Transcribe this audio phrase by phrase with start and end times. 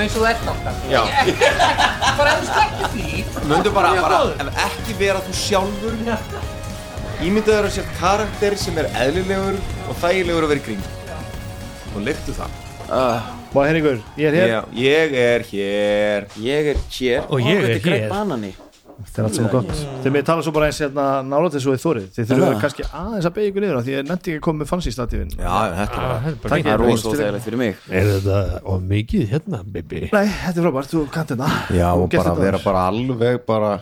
[0.00, 1.02] Svona eins og það ert alltaf Já,
[2.20, 6.00] Bara ef þú sleppir því myndu bara, bara ef ekki vera þú sjálfur
[7.20, 9.58] Ímyndaður að sér karakter sem er eðlilegur
[9.92, 10.86] og þægilegur að vera í kring.
[11.90, 12.54] Og lyktu það.
[13.50, 14.54] Má Henningur, ég er hér.
[14.54, 16.28] Já, ég er hér.
[16.40, 17.28] Ég er hér.
[17.28, 18.69] Og ég er þetta greið hér.
[19.10, 19.70] Það er allt sem gott.
[20.04, 22.84] Þegar mér tala svo bara eins hérna nála til svo í þórið Þið þurfum kannski
[22.94, 25.32] aðeins að beigja ykkur niður af Því ég nefndi ekki að koma með fancy statífin
[25.34, 26.66] Já, þetta er Ah, bara það er bara Takk fínt.
[26.66, 27.80] Það er Ég- rosa óþægilegt fyrir mig.
[27.90, 28.36] Er þetta
[28.74, 30.02] of mikið hérna, baby?
[30.14, 31.48] Nei, þetta er frábært, þú kannt þetta.
[31.80, 33.72] Já, og bara þetta vera bara alveg bara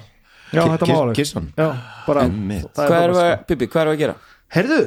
[0.48, 1.20] Já, þetta má alveg
[2.72, 4.16] það er við, Bibi, hvað erum við að gera?
[4.56, 4.80] Herðu,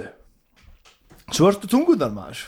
[1.37, 2.41] svörtu tungundar maður.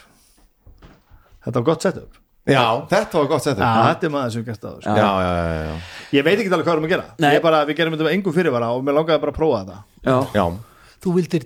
[1.45, 3.53] Þetta var gott setup Já, þetta var gott Já,
[3.87, 5.75] þetta er maður sem gert það já, já, já, já.
[6.17, 7.05] Ég veit ekki alveg hvað við erum að gera.
[7.29, 9.77] Er bara, Við gerum þetta með engum fyrirvara og mér langaði bara að prófa þetta.
[10.03, 10.45] Já, já,
[11.03, 11.45] Þú vildir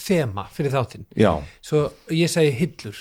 [0.00, 1.06] þema fyrir þáttinn.
[1.16, 1.32] Já.
[1.64, 2.98] Svo ég segi hillur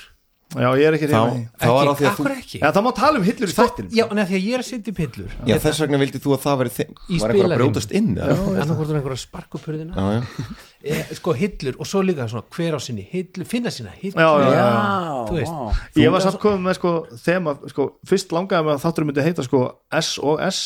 [0.56, 2.60] Já, ég er ekki reyna í þá var á því að Akkur þú ekki?
[2.62, 4.68] Já, það má tala um hillur í þættin Já, neða því að ég er að
[4.70, 5.32] setja upp hillur.
[5.50, 7.58] Já, þess vegna vildi þú að það veri þeim Í Var eitthvað að spilavín.
[7.60, 8.38] brjótast inn eða?
[8.62, 9.98] annarkvort er einhver að sparka upp hurðina.
[9.98, 10.56] Já, já.
[10.86, 14.22] E, sko hillur og svo líka svona hver á sinni hillu, finna sína hillu.
[14.22, 15.56] Já, já, já, já, Þú veist.
[15.58, 15.80] vá.
[15.98, 16.92] Ég var samt komið með sko
[17.26, 19.62] þema sko, Fyrst langaði með að þáttur myndi heita sko
[19.98, 20.60] S og S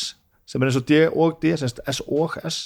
[0.44, 2.58] sem er eins og D og D semst S og S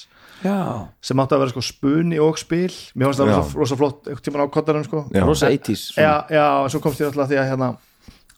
[0.43, 2.73] Já, sem átti að vera sko spuni og spil.
[2.99, 3.37] Mér fannst það Já.
[3.39, 5.05] rosa, rosa flott tímann á koddarum sko.
[5.15, 5.23] Já.
[5.25, 7.69] rosa 80s Já, já, en svo komst ég alltaf því að hérna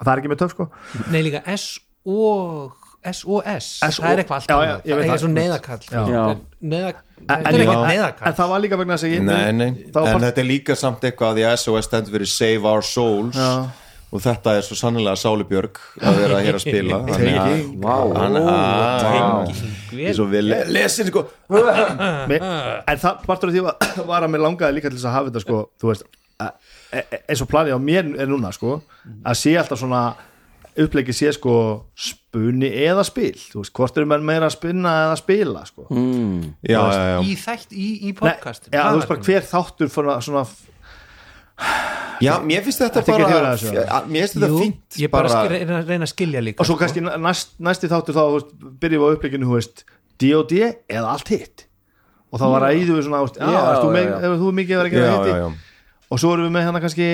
[0.02, 0.68] það er ekki með töf sko.
[1.10, 4.68] Nei líka S og S og S, S það er eitthvað allt Já, annað.
[4.68, 6.44] já, ég það er eitthvað svo neðakall en, er en,
[7.86, 11.30] neðakall en það var líka vegna þess að ég en þetta er líka samt eitthvað
[11.32, 13.38] að því að SOS stendur fyrir Save Our Souls.
[13.38, 13.85] Já.
[14.14, 17.00] Og þetta er svo sannlega Sálubjörg að vera hér að spila.
[17.10, 19.64] Þannig að- að-.
[19.96, 21.24] Ég er svo vil lesin sko.
[22.30, 25.30] En það partur af því var, var að mér langaði líka til þess að hafa
[25.32, 26.06] þetta sko, þú veist
[26.42, 28.78] að- e- e- eins og planið á mér er núna sko,
[29.26, 30.02] að sé alltaf svona
[30.76, 31.52] upplegið sé sko
[31.96, 35.86] spuni eða spil, þú veist, hvort eru menn meira að spinna eða spila sko.
[35.88, 36.42] Mm.
[36.68, 37.20] Já, já, já.
[37.24, 40.42] Í þætt, í, í Nei, podcast já, þú veist bara hver þáttur svona, svona
[42.24, 43.52] Já, mér finnst þetta ekki bara
[44.08, 46.76] Mér finnst þetta Jú, fínt ég bara, bara reyna, reyna að skilja líka og svo
[46.80, 49.82] kannski næst, næsti þáttur þá veist, byrjum við á uppleginu, þú veist
[50.16, 51.66] D&D eða allt hitt.
[52.32, 54.78] Og þá var íðu við svona, veist, já, Já, þú, já, með, þú er mikið
[54.78, 55.74] að vera að hitti
[56.06, 57.08] og svo erum við með hérna kannski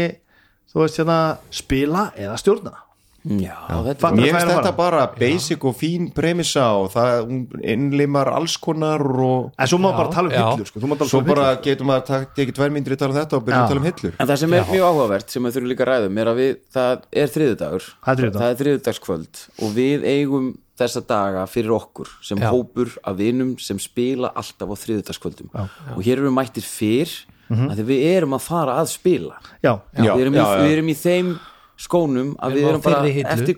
[0.73, 1.19] þú veist hérna
[1.63, 2.75] spila eða stjórna
[3.23, 3.55] Já,
[3.87, 8.33] þetta Mér er finnst að þetta bara basic og fín premissa og það hún innlimar
[8.35, 10.43] alls konar og en svo má bara tala um já.
[10.51, 10.83] hillur sko.
[10.83, 11.63] tala svo um bara hillur.
[11.69, 13.63] getum maður að tekið tvær myndir í tala um þetta og byrja Já.
[13.63, 14.17] að tala um hillur.
[14.19, 16.53] En það sem er mjög áhugavert sem við þurfum líka að ræðum er að við,
[16.75, 20.51] það er þriðudagur Það er er þriðudagskvöld og við eigum
[20.83, 22.49] þessa daga fyrir okkur sem Já.
[22.51, 27.13] hópur af vinum sem spila alltaf á þriðudagskvöldum og hér erum við mættir fyrr
[27.53, 29.37] mm því við erum að fara að spila.
[29.61, 30.63] Já, Já, við, erum í, já, já.
[30.63, 31.33] við erum í þeim
[31.83, 33.33] skónum að Við við erum bara hillu.
[33.33, 33.57] eftir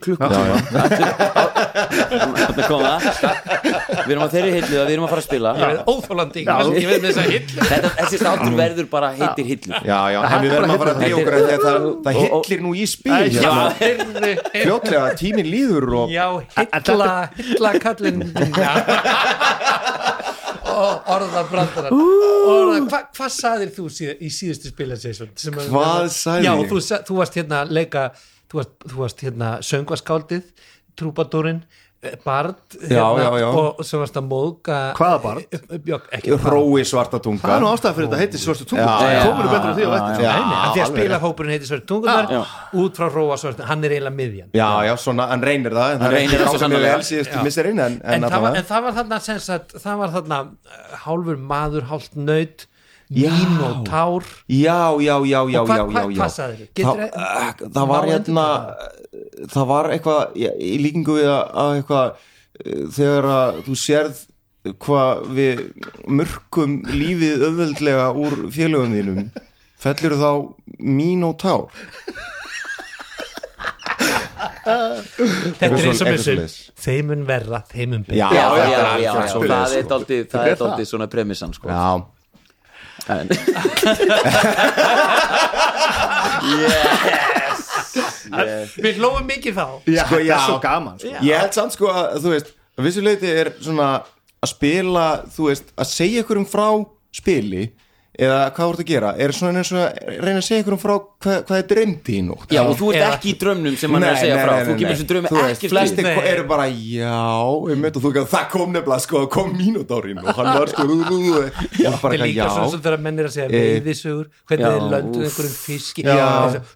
[2.84, 3.04] það.
[4.04, 5.50] við erum á þeirri hillu að við erum að fara að spila.
[5.54, 6.40] Ég verð óþólandi
[7.98, 9.74] þessi státur verður bara heitir hillu.
[9.84, 11.04] Já, já, en við er verðum að fara að hillur.
[11.04, 11.40] dríja okkur að
[12.04, 12.12] það,
[12.44, 13.34] hillir nú í spil hérna.
[13.34, 13.88] já,
[14.54, 16.26] fljótlega tíminn líður og já,
[16.86, 18.32] hilla hilla kallin og
[21.14, 25.32] orða brandara orða, hva, hvað saðir þú síð, í síðustu spilasessun
[25.70, 26.70] Hvað sagði já, ég?
[26.72, 28.04] þú, þú varst hérna leika
[28.50, 30.50] þú varst, þú varst hérna söngvaskáldið
[30.98, 31.64] trúbadúrin
[32.24, 33.48] Bard Já, hérna, já, já.
[33.54, 35.56] og svo varst að móðga Hvaða Bard?
[35.88, 38.84] Já, ekki Bard hrói svarta tunga það er nú ástæða fyrir þetta heiti svörstu tungur
[38.84, 42.40] Já, það komur betur á því nei, af því að spilahópurinn heitir Svörð tungunar Já.
[42.84, 46.04] út frá Róa Svörð, hann er eiginlega miðjan Já, já, svona, hann reynir það en
[46.04, 47.00] Hann reynir það svo gáðum við sannarlega.
[47.00, 47.08] vel
[48.04, 48.60] en, það var, allavega.
[48.60, 52.66] en það var þarna sem sagt, það var þarna uh, hálfur maður, hálft nöyt
[53.10, 56.20] mín og tár Já, já, já, já, Og hvað- já, já, já.
[56.20, 56.68] hvað sagðirðu?
[56.74, 58.46] Geturðu- það, eh, það var hérna
[59.54, 62.14] það var eitthvað já, í líkingu við að, að eitthvað
[62.64, 64.22] eh, þegar að þú sérð
[64.80, 65.58] hvað við
[66.08, 69.30] mörgum lífið öðvöldlega úr félögum þínum
[69.84, 70.30] fellur þá
[70.80, 71.68] mín og tár
[74.64, 76.54] þetta er eins og Eitthvað með sem svoleiðis.
[76.80, 79.54] þeim mun verra, þeim mun betra Já, já, já, þetta er já, algjört já, svoleiðis,
[79.54, 79.90] það er sko.
[79.94, 81.68] daldið það er daldið svona premissan sko.
[81.68, 81.90] Já,
[83.08, 83.28] En-
[88.80, 89.66] við hlófum mikið þá.
[89.88, 90.34] Já, Sko, það já.
[90.34, 91.12] er svo gaman sko.
[91.28, 92.48] ég held samt sko að þú veist,
[92.78, 93.88] að vissuleiti er svona
[94.44, 95.04] að spila,
[95.36, 96.68] þú veist, að segja ykkur um frá
[97.14, 97.64] spili
[98.14, 99.08] eða hvað voru að gera?
[99.18, 100.94] Er svona eins og að reyna að segja ykkur um frá
[101.24, 102.46] hvað, hvað er dreymdi í nótt?
[102.54, 104.54] Já, og þú ert Eða- ekki í drömnum sem hann er að segja frá.
[104.64, 106.14] Þú kemur þessu drömi ekki flestir Nei.
[106.30, 107.18] eru bara já,
[107.72, 110.90] ég með þú ekki það kom nefnilega sko, kom mínútárin og hann var sko og
[112.00, 114.66] bara Þetta er líka svona já svo þegar menn er að segja Eh, veiðisögur, hvernig
[114.94, 115.34] lönduðu úff.
[115.34, 116.02] einhverjum fiski.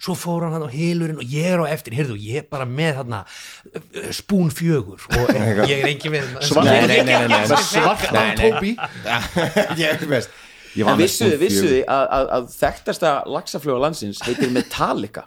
[0.02, 2.64] Svo fór hann hann á hilurinn og ég er á eftir heyrðu, ég er bara
[2.66, 3.14] með hann
[4.10, 5.28] spún fjögur og
[5.68, 7.46] ég er engin við Svart- Nei, nei, nei, nei, nei.
[10.08, 10.26] með
[10.74, 10.84] Nei, nei.
[10.84, 11.88] ég ég En vissuði, fjögur.
[11.96, 15.24] að, að, að þekktasta laxafluga landsins heitir Metallica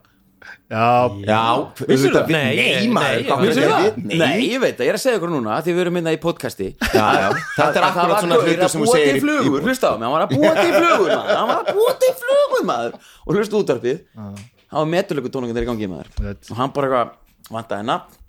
[0.71, 1.41] já, já,
[1.85, 2.29] Vissirðu það?
[2.31, 3.97] Nei, nei, nei, maður ég- það?
[4.21, 6.19] Nei, ég veit það, ég er að segja ykkur núna því við erum minna í
[6.23, 7.27] podcasti Já, já.
[7.57, 10.15] Þetta er akkurat svona hlutur sem þú segir í- flugur, í- hlusta á mig, hann
[10.15, 12.97] var að búa til flugur maður, hann var að búa til flugur maður
[13.27, 16.49] og hlusta útarpið hann var meturlöku tónungan í gangi maður Veit.
[16.49, 18.19] og hann bara eitthvað vantaði nafn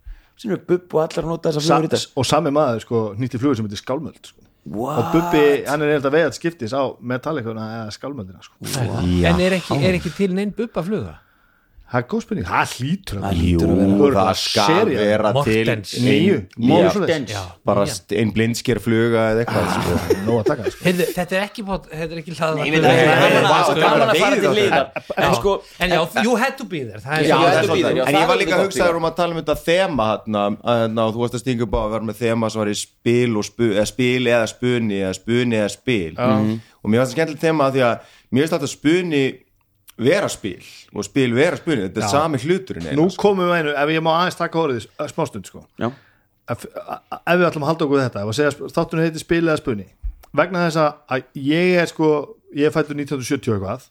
[0.43, 2.81] sem er bubb og allar að nota þessa Sa flugur í þetta og sami maður
[2.85, 4.42] sko nýtti flugur sem heitir skálmöld sko.
[4.63, 4.99] What?
[4.99, 8.55] og Bubbi, hann er eitthvað veiðat skiptis á metallikuna eða skálmöldina sko.
[8.63, 11.17] en er ekki, er ekki til neinn bubba fluga
[11.93, 13.33] það er góð spurning, það hlýtur að vera.
[14.17, 15.65] það skal vera til.
[17.29, 17.93] Já, bara nýjan.
[17.93, 20.39] st- ein blindsker fluga eða eitthvað sko.
[20.39, 20.85] Að taka sko.
[20.87, 22.57] Heyrðu, þetta er ekki, pot- þetta er að-
[23.53, 24.87] að að fara til liðar
[25.27, 25.53] en sko,
[26.25, 27.01] you had to be there.
[27.05, 28.97] Er er en ég var líka að hugsa líka.
[28.97, 31.91] um að tala um þetta þema hérna, að, þú varst að stinga upp á að
[31.93, 35.57] vera með þema sem var í spil og spu, eða spil eða spuni eða spuni
[35.61, 36.17] eða spil.
[36.83, 37.99] Og mér fannst það skemmtilegt þema að því að
[38.33, 39.23] mér finnst alltaf spuni
[40.05, 40.65] vera spil
[40.95, 43.23] og spil vera spuni, þetta er sami hluturinn nú eiginlega, sko.
[43.23, 45.65] komum við einu, ef ég má aðeins taka orðið uh, smástund sko.
[46.53, 49.89] Ef, ef við ætlum að halda okkur við þetta segja þáttunni heiti spil eða spunni
[50.37, 52.09] vegna þess að- ég er sko
[52.57, 53.89] ég er fættur 1970 og eitthvað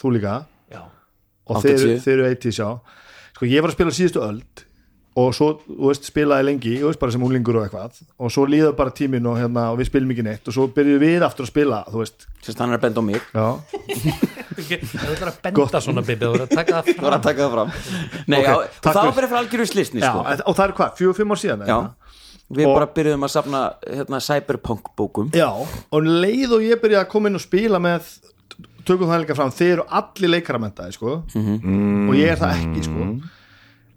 [0.00, 0.34] þú líka
[0.72, 0.82] já,
[1.46, 1.98] og þeir, 80.
[2.04, 2.68] þeir eru 80 sjá
[3.34, 4.64] sko ég var að spila síðustu öld
[5.16, 8.00] og svo, þú veist, spilaði lengi þú veist, bara sem úlingur og eitthvað.
[8.18, 10.48] Og svo líða bara tíminn og, hérna, og við spilum ekki neitt.
[10.50, 13.04] Og svo byrjuðum við aftur að spila þú veist, sérst hann er að benda á
[13.06, 13.22] mig.
[13.30, 13.46] Já,
[14.94, 17.54] það er að benda svona bibi og að taka það Þú fram að taka það
[17.54, 17.72] fram.
[18.26, 19.14] Nei, Ok, já, og það var fyrir.
[19.14, 20.24] bara fyrir algjöru slisni sko.
[20.24, 21.94] og það er hvað, fjögur, fimm ár síðan Já, eða?
[22.58, 26.80] við Og- bara byrjuðum að safna hérna, cyberpunk bókum já, og um leið og ég
[26.82, 28.10] byrjaði að koma inn og spila með
[28.84, 31.22] tökum það líka fram, þeir eru allir leikaramentaði sko.
[31.34, 32.08] Mhm.
[32.10, 33.00] og ég er það ekki sko.
[33.04, 33.43] Eh,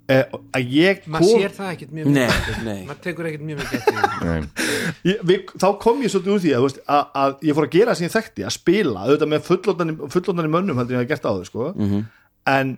[0.08, 2.82] að ég maður sér það ekkert mjög mikið nei.
[2.88, 4.28] maður tekur ekkert mjög mikið eftir því.
[4.28, 4.68] Nei.
[5.10, 7.96] ég, við, þá kom ég svolítið úr því að, að, að ég fór að gera
[8.00, 11.16] sem ég þekkti að spila, auðvitað með fullóttanir fullóttanir mönnum heldur ég að ég hef
[11.18, 11.68] gert áður sko.
[11.76, 12.06] Mhm.
[12.48, 12.72] en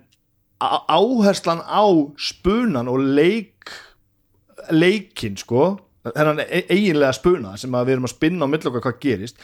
[0.60, 1.84] á- áherslan á
[2.18, 3.70] spunan og leik
[4.74, 8.98] leikin sko þennan e- eiginlega spuna sem að við erum að spinna á millokkar hvað
[9.04, 9.38] gerist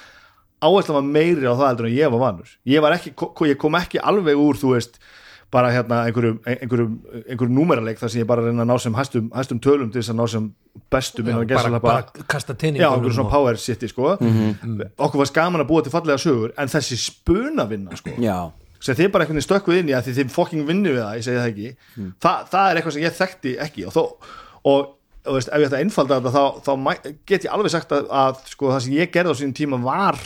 [0.65, 3.13] áherslan var meiri á það heldur en ég var vanur ég, var ekki,
[3.47, 4.99] ég kom ekki alveg úr þú veist
[5.57, 6.93] bara hérna einhverjum, einhverjum,
[7.25, 10.13] einhverjum númeraleik þar sem ég bara reyna að ná sem hæstum, hæstum tölum til þess
[10.13, 10.51] að ná sem
[10.93, 14.13] bestum Já, bara, bara kasta Já, teiningunum einhverjum svona power city sko.
[15.07, 18.17] Okkur var gaman að búa til fallega sögur en þessi spunavinna sko.
[18.23, 18.39] Já,
[18.83, 21.15] sem þið bara einhvern veginn stökkuð inn í að því þið fokking vinnu við það,
[21.17, 21.71] ég segi það ekki.
[22.27, 24.03] Þa, það er eitthvað sem ég þekkti ekki og, þó,
[24.73, 24.91] og,
[25.27, 28.11] og veist, ef ég ætti að einfalda þetta þá, þá get ég alveg sagt að,
[28.25, 30.21] að sko, það sem ég gerði á sínum tíma var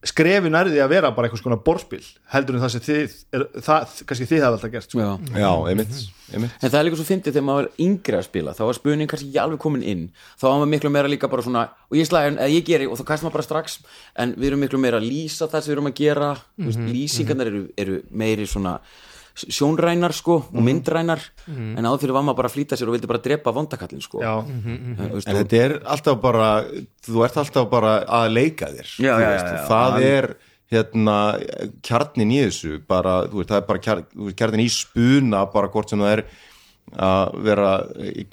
[0.00, 2.00] n- skrefi nærði að vera bara eitthvað skona borspil
[2.32, 5.00] heldur en það sem þið er, það, kannski þið hefði alltaf gert sko.
[5.00, 5.40] já.
[5.42, 5.98] Já, einmitt,
[6.32, 6.54] einmitt.
[6.62, 9.10] En það er líka svo fyndið þegar maður var yngri að spila þá var spunning
[9.10, 10.06] kannski ekki alveg komin inn.
[10.40, 12.96] Þá var maður miklu meira líka bara svona og ég slæði, eða ég geri og
[12.96, 13.78] þá kast maður bara strax
[14.16, 16.30] en við erum miklu meira að lýsa það sem við erum að gera.
[16.56, 18.78] Mm -hmm, lýsingarnar eru, eru meiri svona
[19.48, 21.22] sjónrænar sko og myndrænar.
[21.48, 24.20] En áður fyrir var maður bara að flýta sér og vildi bara drepa vondakallin sko.
[24.20, 26.50] Já, Þú veist, en og- þetta er alltaf bara
[27.06, 30.30] þú ert alltaf bara að leika þér Já, þú já, já, það er
[30.70, 31.16] hérna
[31.82, 35.46] kjarnin í þessu bara, þú veist, það er bara kjar, þú veist, kjarnin í spuna
[35.50, 36.24] bara hvort sem það er
[36.90, 37.66] að vera,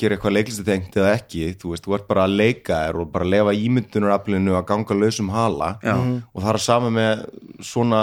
[0.01, 3.25] gera eitthvað leiklistatengt eða ekki, þú veist, þú ert bara að leika þér og bara
[3.29, 5.79] lefa ímyndunaraflinu að ganga lausum hala.
[5.83, 5.93] Já.
[6.33, 7.25] og það er sama með
[7.61, 7.99] svona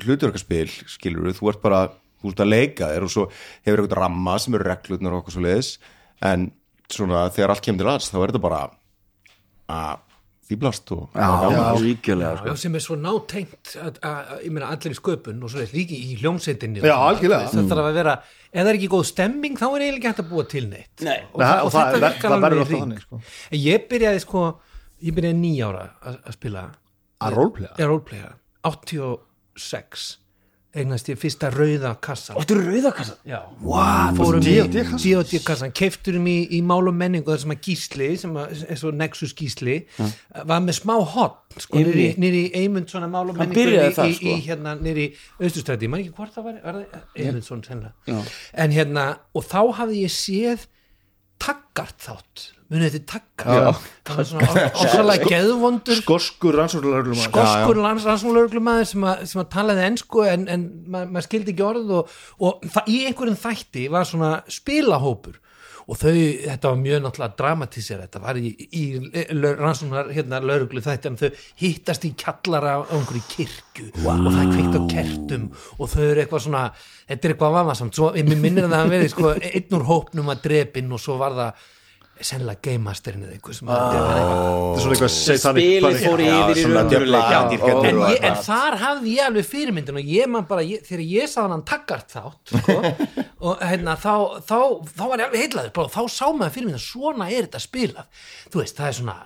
[0.00, 1.82] hlutverkaspil, skilur við, þú ert bara
[2.22, 3.26] þú ert að leika þér og svo
[3.66, 5.72] hefur eitthvað ramma sem eru reglutnar og okkur svo leiðis
[6.30, 6.48] en
[6.92, 8.62] svona þegar allt kemur til alls þá er þetta bara
[9.72, 10.00] að
[10.52, 12.48] fýblast og Já, já, líkjulega sko.
[12.50, 15.62] Já, sem er svo nátengt að, að, að, ég meina allir í sköpun og svo
[15.72, 16.82] líki í hljómsveitinni.
[16.84, 17.46] Já, algjörlega.
[17.54, 18.14] það þarf að vera,
[18.50, 20.92] ef það er ekki góð stemming þá er eiginlega hægt að búa til neitt.
[21.06, 21.16] Nei.
[21.30, 23.20] og, Nei, það, og og, það- þetta það- virkar það alveg þannig, sko.
[23.48, 24.42] En ég byrjaði sko
[25.06, 26.64] ég byrjaði nýjára að, að spila.
[27.22, 28.32] Að rólplega roleplaya.
[28.66, 30.04] 86
[30.72, 33.18] eignast ég fyrsta rauða kassa Áttu rauðakassa?
[33.28, 35.02] Já, wow, fórum í D&D kassan?
[35.02, 38.92] D&D kassan, keifturum í, í mál og menningu þar sem að gísli, sem að, svo
[38.96, 39.78] Nexus gísli,
[40.32, 44.32] var með smá hot sko, nýri, Eymund svona mál og menningu í, þar, í, sko.
[44.32, 45.10] í hérna nýri
[45.42, 46.80] Östustræti, maður ekki hvort það var, var
[47.20, 48.22] það sennilega, Já.
[48.64, 50.66] en hérna og þá hafði ég séð
[51.42, 53.58] taggart þátt munið þetta takka
[54.08, 60.26] það var svona ósalega geðvondur skoskur rannsóknarlöglum skoskur rannsóknarlöglumæður sem, að- sem að talaði ensku
[60.26, 65.38] en, en maður ma skildi ekki orð og, og í einhverjum þætti var svona spilahópur.
[65.90, 68.82] Og þau, þetta var mjög náttúrulega dramatísir þetta var í, í
[69.58, 74.52] rannsóknar hérna lauruglu þætti en þau hittast í kjallara á einhverju kirkju og það er
[74.52, 75.48] kveikt á kertum
[75.82, 78.94] og þau eru eitthvað svona þetta er eitthvað vamasamt, svo, mér minnir að það hafi
[78.94, 81.66] verið sko, einn úr hópnum að drepinn og svo var það
[82.20, 86.60] sennilega game masterinn eða eitthvað sem að þetta er svona eitthvað satanic spilið fór yfir
[86.60, 87.40] í raunveruleika
[88.28, 91.64] en, þar hafði ég alveg fyrirmyndin og ég man bara, ég, þegar ég sá hann
[91.66, 92.76] takkart þátt sko,
[93.48, 94.14] og hérna þá,
[94.46, 94.58] þá,
[94.92, 95.72] þá var ég alveg heillaður.
[95.80, 98.28] Bara, þá sá maður fyrirmyndin, svona er þetta spilað.
[98.52, 99.18] Þú veist, það er svona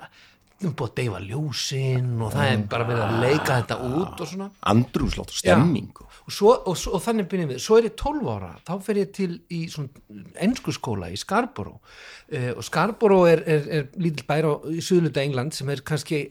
[0.65, 4.31] er búið að deyfa ljósin og það er bara verið að leika þetta út og
[4.31, 4.47] svona.
[4.73, 7.61] Andrúslátt og stemming og, svo, og, og þannig byrjum við.
[7.63, 9.61] Svo er ég 12 ára, þá fer ég til í
[10.47, 11.77] ennsku skóla í Scarborough.
[12.33, 16.25] Uh, og Scarborough er, er, er lítill bær á, í suðluta England sem er kannski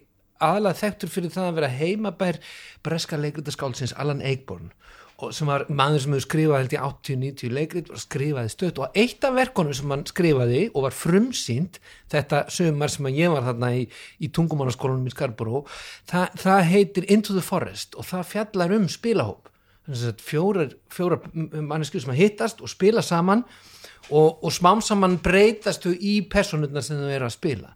[0.44, 2.42] aðalega þekktur fyrir það að vera heimabær
[2.84, 7.92] breska leikritaskálsins Alan Ayckbourn og sem var maður sem hefur skrifað held ég 80-90 leikrit
[7.94, 11.80] og skrifaði stöðt og eitt af verkonum sem hann skrifaði og var frumsýnt
[12.12, 13.86] þetta sögumar sem ég var þarna í,
[14.20, 15.72] í tungumánaskólanum í Scarborough
[16.12, 19.52] það, það heitir Into the Forest og það fjallar um spilahóp.
[20.26, 23.44] Fjórar, fjórar mannesku sem hittast og spila saman
[24.10, 27.76] og, og smám saman breytast þau í personurna sem þau eru að spila.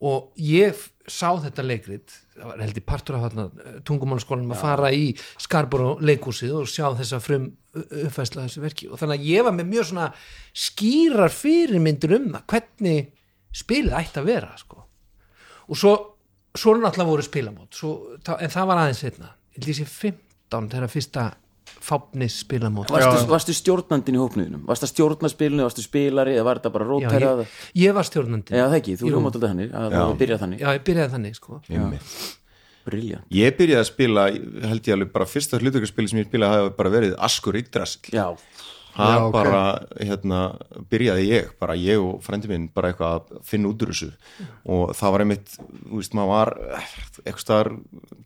[0.00, 0.74] Og ég
[1.12, 3.38] sá þetta leikrit það var held ég partur af
[3.88, 9.20] tungumálskólanum að fara í Scarborough leikúsið og sjá þessa frum uppfæsla þessu verki og þannig
[9.20, 10.06] að ég var með mjög svona
[10.66, 13.10] skýrar fyrirmyndir um það hvernig
[13.60, 14.86] spilið ætti að vera sko.
[15.68, 15.94] og svo
[16.56, 21.26] svo náttúrulega voru spilamót svo, en það var aðeins einna ég sé 15 þegar fyrsta
[21.84, 26.60] fápnis spilamót varstu, varstu stjórnandinn í hópnuðinum varstu að stjórna spilinu, varstu spilari eða var
[26.60, 29.72] þetta bara Já, rótærað ég, ég var stjórnandi eða það ekki, þú erum áttað þannig
[29.80, 31.60] að það byrjað þannig, Já, ég byrjaði þannig sko.
[32.86, 34.26] Briljant ég byrjaði að spila,
[34.70, 38.00] held ég alveg bara fyrsta hlutökarspili sem ég spilaði hafi bara verið Askur Yggdrasil.
[38.16, 38.30] Já,
[38.96, 39.34] það Já, ok.
[39.36, 39.60] bara,
[40.00, 40.38] hérna,
[40.90, 44.08] byrjaði ég bara ég og frendi minn bara eitthvað að finna út úr þessu.
[44.64, 46.88] Og það var einmitt, þú veist, maður var eh,
[47.26, 47.72] eitthvað staðar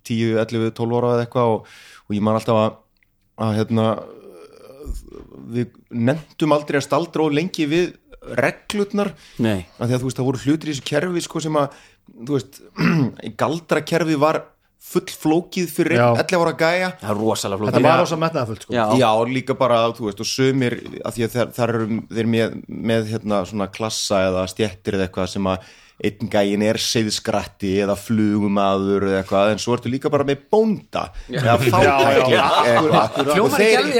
[0.06, 1.74] 10, 11, 12 ára eða eitthvað og,
[2.06, 2.78] og ég man alltaf að,
[3.40, 3.88] að hérna
[5.54, 7.92] við nefndum aldrei að staldra og lengi við
[8.38, 9.12] reglurnar
[9.42, 11.78] nei af því að þú veist það voru hlutir í þessu kerfi sko sem að
[12.14, 12.60] þú veist
[13.42, 14.40] galdra kerfi var
[14.84, 16.06] full flókið fyrir Já.
[16.20, 18.74] 11 ára gæja það er rosalega flókið þetta var rosa metnaðafullt sko.
[18.76, 18.84] Já.
[19.00, 22.58] Já, líka bara, þú veist, og sömur að því að þar, þar eru þeir með,
[22.90, 25.72] með hérna svona klassa eða stjettir eða eitthvað sem að
[26.04, 31.04] einn gæin er seiðskratti eða flugumadur eða eitthvað, en svo ertu líka bara með bónda
[31.30, 33.94] eða fátækling Og þeir-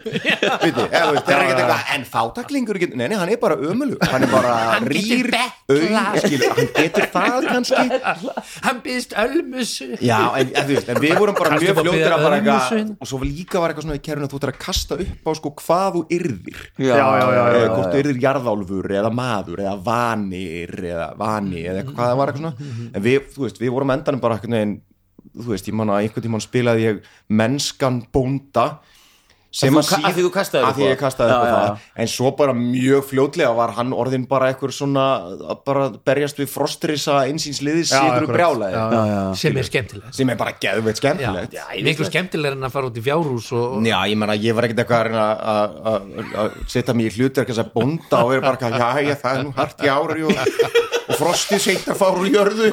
[0.10, 4.52] þeir eru eitthvað en fátæklingur, ekki- nei, nei, hann er bara ömulig hann er bara
[4.70, 5.30] Hann rýr
[5.70, 7.84] auð, hann getur það kannski.
[8.64, 9.86] Hann byggðist ölmusu.
[10.02, 13.20] Já, en, en, veist, en við vorum bara mjög biðja að bara eitthvað og svo
[13.22, 15.96] líka var eitthvað svona í kerfinu að þú ættir að kasta upp á sko hvað
[15.96, 16.60] þú yrðir.
[16.80, 21.64] Já, Já, já, já, eða hvort þú yrðir jarðálfur eða maður eða vanir eða vani
[21.64, 22.70] eða eitthvað hvað það var eitthvað svona.
[22.94, 24.78] En við, þú veist, við vorum endanum bara eitthvað
[25.36, 28.66] þú veist, ég man að einhvern tímann spilaði ég mennskan bónda
[29.52, 31.30] sem Að þú að ka- síð- að því þú kastaðir að upp því ég kastaði
[31.30, 31.78] Já, upp á já, það.
[32.02, 35.06] en svo bara mjög fljótlega var hann orðin bara eitthvað svona
[35.66, 38.36] bara berjast við frostrisa einsýnsliðis Já, síður akkurat.
[38.36, 39.34] brjálaði Já, já, já.
[39.42, 40.14] sem er skemmtilegt.
[40.14, 41.52] Sem er bara geðveit skemmtilegt.
[41.58, 44.68] Já, miklu skemmtilega en að fara út í fjárhús og, Já, ég menna, ég var
[44.68, 46.00] ekkert eitthvað að reyna að- að
[46.44, 49.34] að setja mig í hlutverk þess að bonda og vera bara eitthvað, já, já, það
[49.38, 50.34] er nú hart í ári og,
[51.10, 52.68] og frostið seint að fara úr jörðu.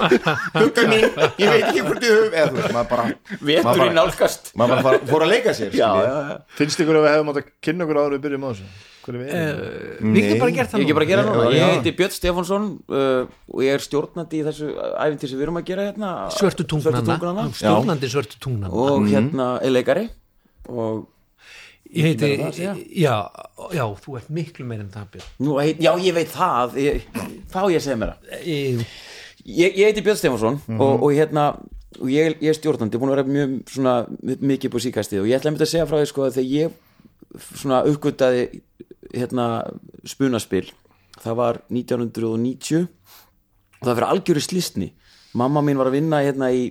[0.55, 1.07] Hugga mín,
[1.41, 3.07] ég veit ekki hvort ég höf eða þú veist, maður bara
[3.41, 4.51] veturinn bara, nálgast.
[4.53, 6.37] maður bara fara- fór að leika sér já, já, já.
[6.59, 8.69] finnst ykkur að við hefum átt að kynna okkur áður en við byrjum á þessu?
[9.07, 9.59] Er
[10.03, 12.65] við getum bara gert það ég bara að gera Já, núna, ég heiti Björn Stefánsson
[12.91, 13.21] uh,
[13.53, 16.09] og ég er stjórnandi í þessu æfintir sem við erum að gera hérna.
[16.35, 17.03] Svörtu tungnanna.
[17.07, 17.45] Tungnanna.
[17.55, 18.73] stjórnandi svörtu tungnanna.
[18.75, 20.09] Og hérna er leikari
[20.67, 21.05] og
[21.97, 22.73] ég heiti, segja.
[23.03, 23.15] já,
[23.77, 25.29] já, þú ert miklu meir en það Björn.
[25.47, 27.07] Nú, heit, já, ég veit það ég,
[27.53, 28.31] þá ég segi mér það.
[28.45, 28.85] Ég-
[29.47, 31.47] ég, ég heiti Björn Stefánsson og, og hérna
[31.97, 35.39] og ég, ég er stjórnandi, búin að vera mjög svona, mikið búið síkastið og ég
[35.39, 36.75] ætla að mynda að segja frá því sko að þegar ég
[37.57, 38.43] svona uppgötaði
[39.15, 39.45] hérna
[40.07, 40.65] spunaspil
[41.23, 44.89] það var 1990 og það fyrir algjöru slistni
[45.37, 46.67] mamma mín var að vinna hérna í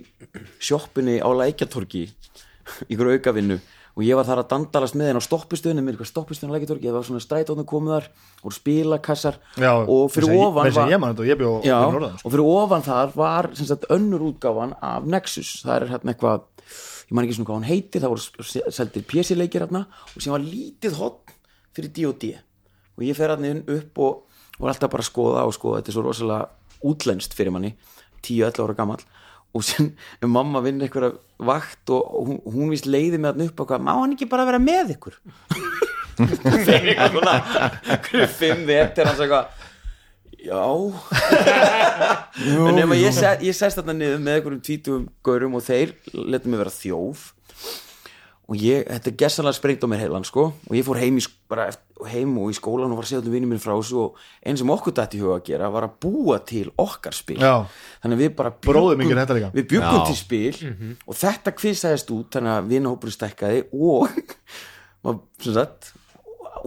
[0.63, 3.57] sjoppunni á Lækjatorgi í ykkur aukavinnu
[3.97, 6.87] og ég var þar að dandalast með henn á stoppistöðunum með eitthvað stoppistöðun á Lækjatorgi
[6.87, 8.09] það var svona strætóðnum komið þar
[8.45, 9.39] og spilakassar.
[9.57, 12.11] Já, og fyrir ofan var ég man þetta og ég bjó Já, sko.
[12.21, 15.55] og fyrir ofan þar var sagt, önnur útgáfan af Nexus.
[15.65, 16.45] Það er hérna eitthvað
[17.07, 20.45] ég man ekki svona hvað hann heitir, það voru seldir PC-leikir hérna og sem var
[20.45, 21.35] lítið hotn
[21.73, 22.33] fyrir D&D
[22.97, 24.23] og ég fer hérna upp og,
[24.57, 25.81] var alltaf bara að skoða og skoða.
[25.81, 27.73] Þetta er svo rosalega útlenskt fyrir manni
[28.21, 29.03] 10-11 ára gamall
[29.57, 29.89] og sem
[30.25, 33.93] mamma vinn einhverja vakt og hún, hún víst leiði með hann upp og hvað, má
[33.99, 35.17] hann ekki bara vera með ykkur?
[36.17, 37.35] Þegar eitthvað svona
[37.93, 39.45] einhverju fimm vetur hans eitthvað
[40.47, 40.63] já.
[42.67, 46.63] En nema ég, ég sest þarna niður með einhverjum tvítugum gaurum og þeir letum mig
[46.63, 47.27] vera þjóf
[48.47, 50.45] og ég, þetta gessanlega sprengt á mér heilan sko.
[50.69, 53.19] Og ég fór heim, í, bara eftir, heim og í skólan og var að segja
[53.23, 54.05] allir vinnum minn frá þessu.
[54.05, 57.39] Og einn sem okkur dætti í huga að gera var að búa til okkar spil.
[57.43, 57.67] Já.
[58.03, 58.53] þannig að við bara
[59.39, 59.51] líka.
[59.57, 59.67] við
[59.99, 60.05] Já.
[60.07, 60.71] til spil.
[61.03, 64.15] Og þetta kvisaðist út þannig að vinahópurinn stækkaði og
[65.59, 65.91] sagt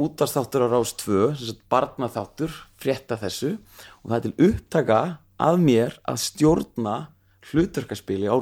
[0.01, 3.57] útastáttur á rás 2 sem sagt barnaþáttur, frétta þessu.
[4.05, 5.01] Og það er til upptaka
[5.41, 6.97] að mér að stjórna
[7.51, 8.37] hlutverkaspili á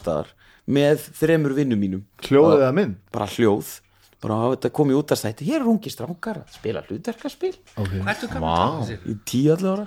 [0.00, 0.32] staðar
[0.68, 2.02] með þremur vinnum mínum.
[2.28, 2.96] Hljóðið eða mynd?
[3.14, 3.76] bara hljóð.
[4.18, 7.52] Bara að þetta komið út að stætti hér er ungi strákar að spila hlutverkaspil.
[7.76, 8.54] Hvað ertu gaman Vá.
[8.54, 8.96] að tala þessi?
[9.12, 9.84] í tíu ára.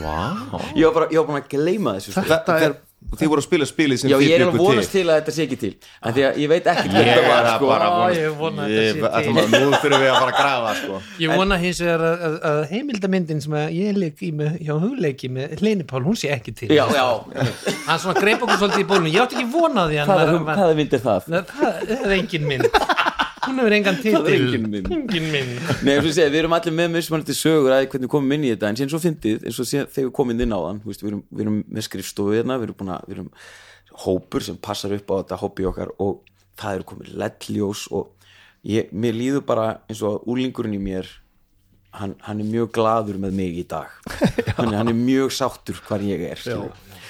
[0.00, 0.16] Vá.
[0.78, 2.24] Ég var bara, ég var bara að gleyma þessu sko.
[2.30, 2.76] Þetta er
[3.06, 5.02] Og þið voru að spila spilið sem já, þið ég er alveg vonast til.
[5.06, 5.68] að þetta sé ekki til.
[6.02, 7.66] En því að ég veit ekki hvað Ég þetta var er sko.
[7.68, 10.98] vonast- ég vona að þetta sé að- Nú þurfum við að fara að grafa sko.
[11.22, 14.74] Ég vona hins vegar að, að, að heimildamyndin sem að ég leik í með, hjá
[14.82, 16.68] hugleiki með Hlini Pál, hún sé ekki til.
[16.74, 17.06] Já, já,
[17.86, 20.74] Hann svona greip okkur svolítið í bólunum Ég átti ekki vona því hann hvaða, hvaða
[20.80, 21.28] mynd er það?
[21.28, 22.66] Nei, það, það er engin mynd
[23.46, 24.14] Hún hefur engan titil.
[24.20, 24.88] Það er engin mynd.
[24.96, 28.06] Engin mynd Nei, eins og ég segi, við erum allir með mismunandi sögur að hvernig
[28.08, 30.56] við komum inn í þetta, en síðan svo fyndið eins og þegar við komum inn
[30.56, 33.30] á þann við, erum, við erum með skrifstofu hérna, við erum að við erum
[34.06, 36.18] hópur sem passar upp á þetta hobby okkar og
[36.60, 38.10] það eru komið leddljós og
[38.66, 41.08] ég, mér líður bara eins og að úlingurinn í mér
[41.96, 43.88] hann, hann er mjög gladur með mig í dag.
[44.56, 46.40] Hann, er- hann er mjög sáttur hvar ég er.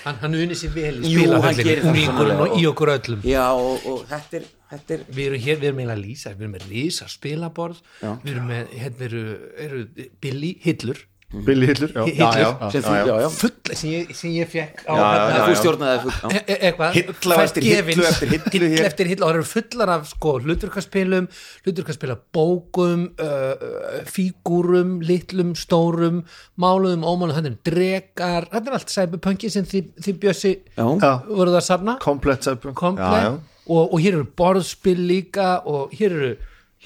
[0.04, 3.20] Hann, hann unni sér vel í Jú, hann gerir það í okkur öllum.
[3.26, 6.46] Já, og, og þetta er, er Við erum hér, við erum eiginlega að lýsa Við
[6.46, 8.10] erum með rísa spilaborð Já.
[8.24, 9.26] Við erum með, hérna eru,
[9.66, 9.84] eru
[10.22, 11.04] Billy Hillur
[11.44, 12.04] Billy Hillur já.
[12.06, 12.70] Hillur Já, já.
[12.70, 15.46] sem þú, já, já, Full, sem ég, sem ég fekk á Já, já, hérna, já,
[15.46, 16.28] þú stjórnaði það já.
[16.30, 18.20] e- e- eitthvað fæst gefins.
[18.54, 21.26] Hillu eftir hillu og það eru fullar af sko hlutverkaspilum
[21.66, 23.66] hlutverkaspila bókum uh,
[24.06, 26.22] fígúrum, litlum stórum,
[26.62, 31.66] máluðum, ómáluðum hann er drekar, þetta er allt cyberpunki sem þið, þið bjössi voruð að
[31.72, 32.46] safna komplett
[32.78, 33.55] komplett Já, já.
[33.66, 36.36] Og, og hér eru borðspil líka og hér eru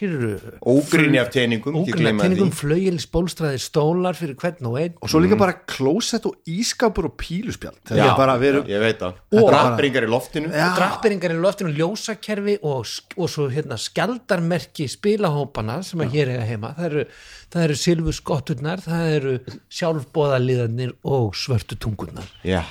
[0.01, 0.31] hér eru
[0.64, 4.95] Ógrinni af teiningum, flögils bólstraðir stólar fyrir hvern og einn.
[5.03, 7.81] Og svo líka bara klósett og ískapur og píluspjald.
[7.88, 9.19] Þetta Já, er bara við erum ég veit það.
[9.37, 10.53] Og- Drappringar í loftinu.
[10.79, 16.73] Drapperingar í loftinu, ljósakerfi og, og svo hérna skjaldarmerki spilahópana sem að hér eiga heima.
[16.79, 17.05] Það eru,
[17.53, 19.37] það eru silfu skotturnar það eru
[19.69, 22.29] sjálfbóðaliðarnir og svörtu tungurnar.
[22.47, 22.62] Já,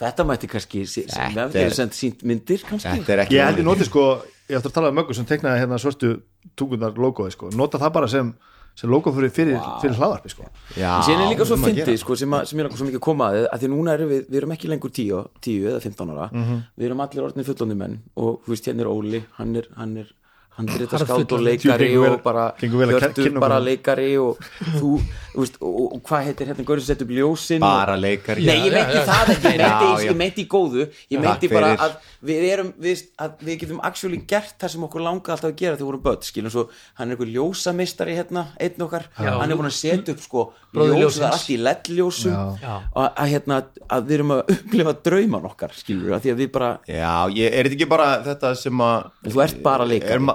[0.00, 3.04] Þetta mætti kannski sem við er- hefum sendt sínt myndir kannski.
[3.08, 4.06] er ég held ég noti sko
[4.50, 6.20] ég ætti að tala um möggu sem teknaði hérna svörtu
[6.56, 7.50] tungunar logoði sko.
[7.56, 8.32] Nota það bara sem,
[8.74, 10.48] sem logo fyrir, fyrir, fyrir hlaðarpi sko.
[10.76, 13.06] En síðan er líka svo fyndið sko, sem, að, sem ég langar svo mikið að
[13.06, 16.12] koma að að því núna erum við, við erum ekki lengur 10, 10 eða 15
[16.16, 16.28] ára.
[16.76, 19.96] Við erum allir orðnir fullóndi menn og þú veist hérna er Óli, hann er hann
[20.02, 20.10] er
[20.54, 24.38] hann er þetta skátt og leikari og bara kynna bara leikari og
[24.78, 24.90] þú,
[25.32, 28.56] þú veist, og, hvað heitir hérna Gaurið sem setur upp ljósin Bara og, leikari Nei,
[28.62, 30.04] ég meinti það ekki, ég meinti, já.
[30.04, 30.86] ég meinti í góðu.
[31.10, 35.04] Ég meinti bara að við erum við, að við getum actually gert það sem okkur
[35.04, 36.64] langaði alltaf að gera þegar við vorum börn skilum svo,
[37.00, 41.02] hann er einhver ljósamistari hérna einn okkar, hann er búin að setja upp sko, Bróðir
[41.02, 41.34] ljós, það ljóssins.
[41.34, 42.72] allt í LED-ljósum Já.
[42.94, 43.60] og að, hérna,
[43.94, 47.50] að við erum að upplifa drauman okkar skilur, að því að við bara Já, ég,
[47.50, 49.04] er þetta ekki bara þetta sem að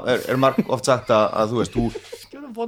[0.09, 1.83] Er, er, marg oft sagt að, að þú veist þú,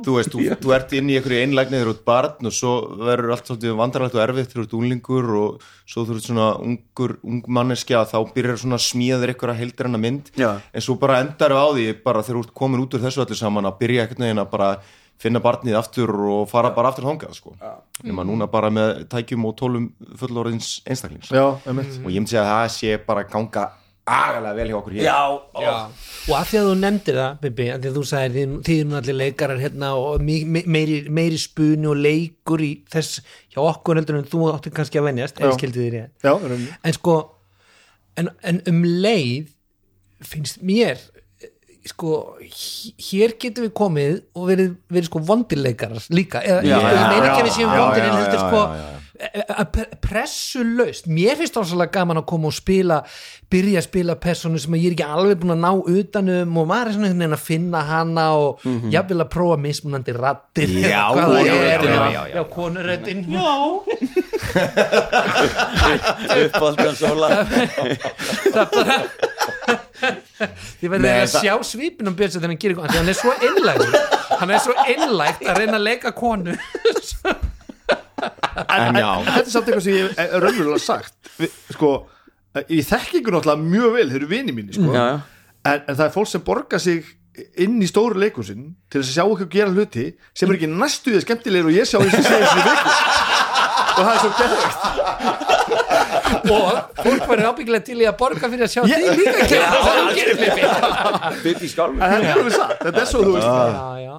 [0.06, 2.74] þú veist, þú, þú ert inn í einhverju einlægni þegar þú ert barn og svo
[3.02, 6.48] verður allt svolítið vandarlegt og erfitt þegar þú ert unglingur og svo þú ert svona
[6.62, 10.34] ungur, ung manneskja þá byrjar svona að smíða þér einhverja heildir hennar mynd.
[10.38, 10.50] Já.
[10.62, 13.26] en svo bara endar við á því bara þegar þú ert komin út úr þessu
[13.26, 14.72] allir saman að byrja einhvern veginn að bara
[15.22, 17.54] finna barnið aftur og fara bara aftur þangað sko.
[18.04, 21.30] nema núna bara með tækjum og tólum fullorðins einstaklings.
[21.30, 23.68] Já, og ég myndi segja að það sé bara að ganga
[24.12, 25.06] agalega vel hjá okkur hér.
[25.06, 28.56] Já, og að því að þú nefndir það Bibi, að því að þú sagðir þið,
[28.68, 32.72] þið eru nú allir leikarar hérna og me, me, meiri, meiri spuni og leikur í
[32.92, 33.22] þess
[33.54, 35.48] hjá okkur heldur en þú áttir kannski að venjast Já.
[35.48, 36.34] en skildið þér ég já,
[36.84, 37.18] en sko
[38.20, 39.50] en, en um leið
[40.32, 41.02] finnst mér
[41.90, 42.38] sko,
[43.10, 47.06] hér getum við komið og verið, verið sko vondileikarar líka, eða Já, ég, ég já,
[47.10, 49.66] meina já, ekki að við séum já, vondir já, en heldur já, sko já, já.
[50.02, 52.98] pressu laust mér finnst ásvalega gaman að koma og spila
[53.52, 56.88] byrja að spila personu sem ég er ekki alveg búin að ná utanum og maður
[56.88, 58.52] er svona einhvern veginn að finna hana og
[58.94, 60.70] jafnvel að prófa mismunandi rattir.
[60.82, 62.36] Já, það konuröddin, er, já, já, já.
[62.36, 63.48] já, konuröddin já
[66.46, 67.28] uppáldan sóla
[68.52, 68.98] það bara
[70.82, 73.32] þið verður Nei, að það- sjá svipin um Björns þegar hann gerir hann er svo
[73.38, 73.94] einlægur
[74.42, 76.56] hann er svo einlægt að reyna að leika konu
[78.22, 81.16] En já, þetta er samt eitthvað sem ég er raunverulega sagt.
[81.40, 81.92] Við, sko,
[82.68, 84.92] ég þekki ykkur náttúrulega mjög vel, þeir eru vini mínu sko.
[85.62, 87.06] En, en það er fólk sem borgar sig
[87.64, 91.14] inn í stóru leikusin til þess að sjá ykkur gera hluti sem er ekki næstu
[91.14, 92.92] því skemmtilegir og ég sjá þessu segja þessu viku
[93.92, 95.51] og það er svo geðvægt
[96.32, 99.46] og fólk var ábyggilega til í að borga fyrir að sjá því líka
[102.82, 103.48] þetta er er svo þú veist.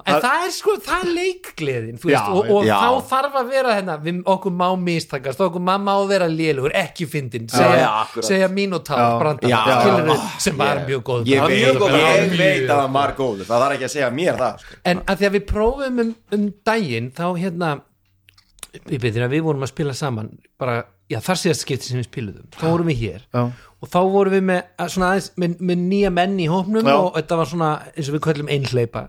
[0.03, 3.51] En það er sko, það er leikgleðin þú veist, Já, og, og þá þarf að
[3.53, 7.91] vera hérna, við, okkur má mistakast okkur má má vera lélugur, ekki fyndin segja,
[8.23, 9.07] segja mínótár Já.
[9.21, 11.95] brandar, sem var mjög góð ég, veit, góð.
[11.95, 13.47] að það var góður.
[13.47, 14.79] Það þarf ekki að segja mér það sko.
[14.91, 17.73] en að því að við prófum um, um daginn þá hérna
[18.89, 22.07] við byrðum að við vorum að spila saman bara, já þar síðast skipti sem við
[22.07, 22.49] spiluðum.
[22.55, 23.23] Þá vorum við hér.
[23.33, 23.43] Já.
[23.83, 24.59] og þá vorum við með,
[24.93, 26.95] svona aðeins, með, með nýja menn í hópnum Já.
[26.95, 29.01] og þetta var svona eins og við köllum einhleipa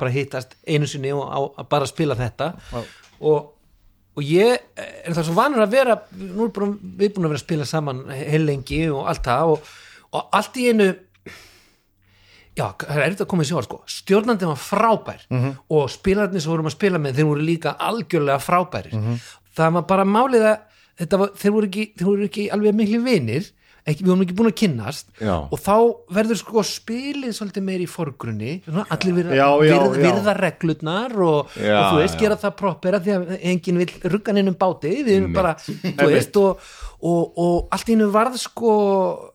[0.00, 1.38] bara hittast einu sinni og á,
[1.68, 2.48] bara spila þetta.
[3.20, 3.52] Og,
[4.16, 7.42] og ég er það svo vanur að vera nú er bara, við búin að vera
[7.42, 9.72] að spila saman heil lengi og allt það og,
[10.16, 10.88] og allt í einu
[12.56, 13.82] já, það er erfitt að koma í sjóar sko.
[13.88, 15.22] Stjórnandi var frábær
[15.68, 18.96] og spilararnir sem vorum að spila með þeir voru líka algjörlega frábærir.
[19.56, 20.60] Það var bara málið að
[21.00, 23.50] var, þeir, voru ekki, þeir voru ekki alveg miklu vinir
[23.82, 25.10] ekki, við vorum ekki búin að kynnast.
[25.18, 25.34] Já.
[25.42, 25.74] og þá
[26.18, 28.54] verður sko spilið svolítið meir í forgrunni.
[28.84, 33.14] Allir virða, Já, já, virð, virða reglurnar og, og þú veist, gera það proppera því
[33.16, 34.96] að enginn vil rugga neinum báti.
[35.02, 38.74] Við erum bara, þú veist og, og, og allt einu varð sko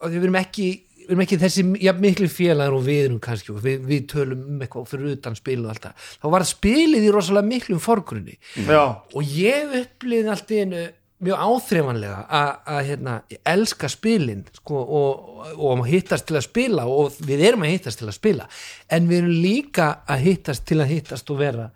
[0.07, 0.69] við erum ekki
[1.07, 1.63] við erum ekki þessi
[2.03, 5.69] miklu félagar og við erum kannski við, við tölum um eitthvað fyrir utan spil og
[5.71, 8.35] allt það, þá var spilið í rosalega miklum forgrunni.
[8.67, 8.81] Já,
[9.15, 10.81] og ég upplýði allt einu
[11.25, 13.13] mjög áþreifanlega að, að hérna,
[13.49, 18.09] elska spilin sko, og, og hittast til að spila og við erum að hittast til
[18.11, 18.45] að spila
[18.93, 21.69] en við erum líka að hittast til að hittast og vera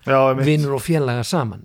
[0.46, 1.64] vinnur og félaga saman.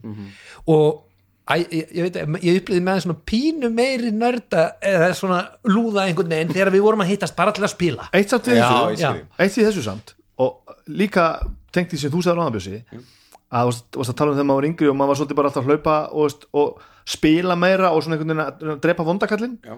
[0.67, 1.03] Og
[1.47, 5.37] Æ, ég, ég veit að ég upplýði með svona pínu meiri nörda eða svona
[5.71, 8.09] lúða einhvern veginn þegar við vorum að hittast bara til að spila.
[8.19, 9.21] Eitt samt við Já, þessu.
[9.45, 10.11] eitt í þessu samt.
[10.43, 11.29] Og líka
[11.71, 14.69] tengt því sem þú sagði ráðanbjössi að þú varst- að tala um þegar maður var
[14.73, 18.16] yngri og maður var svolítið bara alltaf að hlaupa og, og spila meira og svona
[18.19, 19.77] einhvern veginn að drepa vondakallin Já.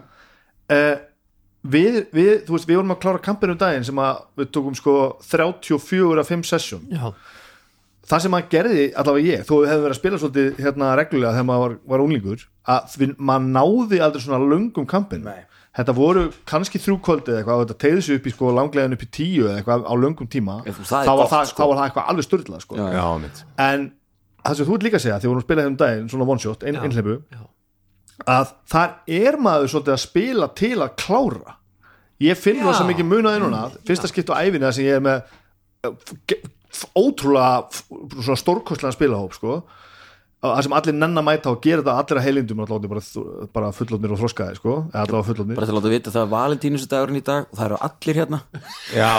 [0.72, 0.94] uh,
[1.68, 4.78] við, við, þú veist, við vorum að klára kampinu um daginn sem að við tókum
[4.78, 4.94] sko
[5.26, 7.10] 34 af 5 sessjón já,
[8.08, 11.34] það sem maður gerði, allavega ég þó við hefum verið að spila svolítið hérna reglulega
[11.36, 15.44] þegar maður var, var unglingur að við, maður náði aldrei svona löngum kampin Nei.
[15.76, 18.96] þetta voru kannski þrjú kvöldi eða eitthvað og þetta tegði sig upp í sko langlegin
[18.96, 21.60] upp í tíu eða eitthvað á löngum tíma þá, var það, sko.
[21.60, 22.78] þá var það eitthvað alveg störðlað sko.
[22.78, 23.88] Já, Já, en
[24.48, 26.42] það sem þú ert líka að segja vorum að spila hérna um daginn svona one
[26.42, 27.18] shot, ein, einhleipu
[28.28, 31.54] að þar er maður svolítið að spila til að klára.
[32.18, 33.60] Ég finn það sem ekki munaði núna.
[33.86, 35.22] Fyrsta skipt á æfinni þar sem ég er með
[36.74, 39.60] f- ótrúlega stórkostlega spilahóp sko
[40.38, 43.00] það sem allir nenn að mæta og gera þetta allir að heilindum bara,
[43.56, 44.74] bara fullotnir og þroskaði sko.
[44.94, 48.38] Bara til að láta vita það er valentínusdagurinn í dag og það eru allir hérna.
[48.94, 49.10] Já.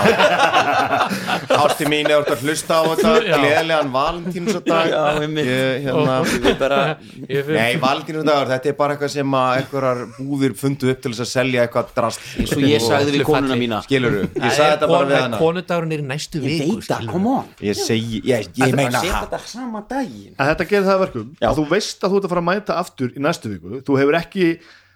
[1.60, 5.50] Ásti mín er að hlusta á þetta Gleðilegan valentínusdag Já, einmitt.
[5.50, 6.80] Ég, hérna, Við bara,
[7.20, 11.68] Nei, valentínusdagur, þetta er bara eitthvað sem einhverjar búðir fundu upp til þess að selja
[11.68, 13.82] eitthvað drast eins og ég sagði við konuna mína.
[13.90, 15.44] Skilurðu, ég sagði þetta bara við hana.
[15.44, 17.12] konudagurinn er í næstu ég viku veit það, skilurðu.
[17.12, 17.46] come on.
[17.60, 20.34] Ég meina þetta sama daginn?
[20.40, 21.50] Þetta gerir það verkum Já.
[21.50, 24.00] að þú veist að þú ert að fara að mæta aftur í næstu viku þú
[24.00, 24.50] hefur ekki,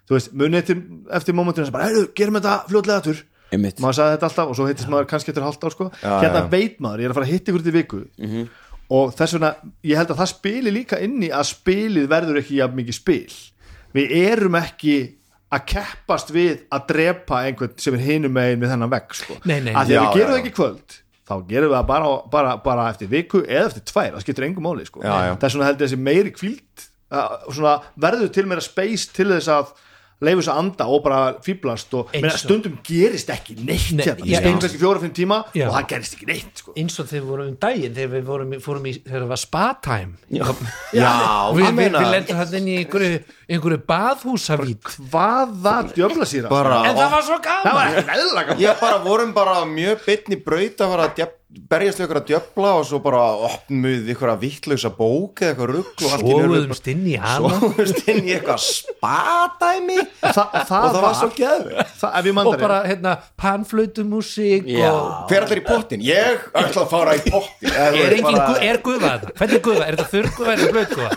[0.08, 0.82] þú veist, munið eftir,
[1.19, 3.23] eftir momentinu sem bara, heyrðu, gerum þetta fljótlega aftur
[3.54, 3.80] Einmitt.
[3.84, 5.89] maður sagði þetta alltaf og svo hittist maður kannski eftir halvt ár sko.
[6.02, 7.99] Hérna veit maður, ég er að fara að hitta ykkur til viku
[8.93, 9.52] og þess vegna
[9.88, 13.36] ég held að það spili líka inn í að spilið verður ekki jafn mikið spil
[13.93, 14.95] við erum ekki
[15.54, 19.38] að keppast við að drepa einhvern sem er hinum megin við þennan vegg sko.
[19.45, 22.09] Nei, nei, að því að við gerum það ekki kvöld þá gerum við það bara,
[22.33, 25.03] bara, bara eftir viku eða eftir tvær, það skiptir engum máli sko.
[25.03, 26.88] Það er svona held ég þessi meiri kvíld
[28.03, 29.73] verður til meira space til þess að
[30.27, 34.25] leifu þess að anda og bara fýblast og og- stundum gerist ekki neitt Nei, hérna,
[34.25, 34.53] já, ég já.
[34.59, 35.67] kannski fjóra-fimm tíma Já.
[35.69, 36.73] og það gerist ekki neitt sko.
[36.77, 39.41] eins og þegar við vorum um daginn þegar við vorum, fórum í, þegar það var
[39.43, 40.13] spa time.
[40.29, 40.43] Já,
[41.53, 47.13] við, við, við lendum hann inn í einhverju, einhverju baðhúsavít hvaða djöfla síra en það
[47.13, 48.59] var svo það gaman.
[48.63, 52.28] Ég bara vorum bara mjög bytni braut að fara að djöf, berjast við ykkur að
[52.32, 56.32] djöfla og svo bara opnum ykkur að vittlausa bók eða eitthvað rugg og allt í
[56.32, 60.68] einu erum við svoðumst inn í hana Svoðumst inn í eitthvað spadæmi Þa, það, og
[60.74, 64.89] það var svo það, ef ég og bara hérna panflautumúsík Já.
[64.89, 66.06] og Hver allir í pottin?
[66.08, 69.34] Ég ætla að fara í pottin er engin, bara- er guða þetta?
[69.39, 69.84] hvernig er guða?
[69.88, 71.10] er þetta þurrguða eða blöðguða?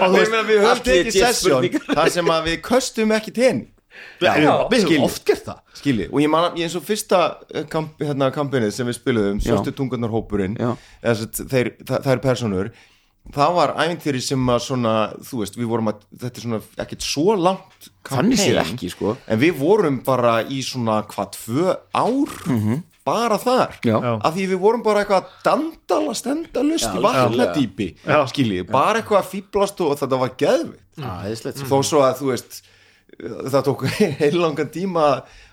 [0.00, 3.68] Og þú veist, við höfum allt legit sessjón þar sem að við köstum ekki tenni
[3.68, 3.79] við
[4.20, 5.64] við höfum oft gert það.
[5.80, 7.20] Skilji, og ég man ég eins og fyrsta
[7.54, 9.50] eh, kamp, hérna, kampinið sem við spiluðum, Já.
[9.50, 10.74] svörstu tungurnar hópurinn Já.
[11.02, 12.72] eða, sem sagt, þeir, það, er personur
[13.34, 14.94] það var ævintýri sem að svona,
[15.26, 19.16] þú veist, við vorum að þetta er svona ekkert svo langt campaign, ekki, sko.
[19.28, 22.38] en við vorum bara í svona hvað, tvö ár
[23.06, 23.78] bara þar?
[23.86, 23.96] Já.
[23.98, 27.88] Af því við vorum bara eitthvað að dandala stendalust í vatnadýpi
[28.32, 32.60] skiljið, bara eitthvað að fýblast og þetta var geðvikt Æðislegt, þó svo að þú veist
[33.20, 33.80] það tók
[34.22, 35.04] heilangan tíma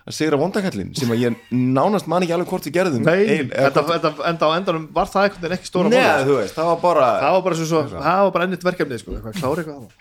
[0.08, 3.52] að segra vondakallin sem að ég nánast man ekki alveg hvort við gerðum Nei, Ein-
[3.52, 6.08] eða þetta, hvort- þetta, enda á endanum var það veginn ekki stóra Nei, sko.
[6.30, 8.98] þú veist, það var bara það var bara svo, svo það var bara ennit verkefni
[9.02, 9.92] sko, eitthvað, klára eitthvað á það.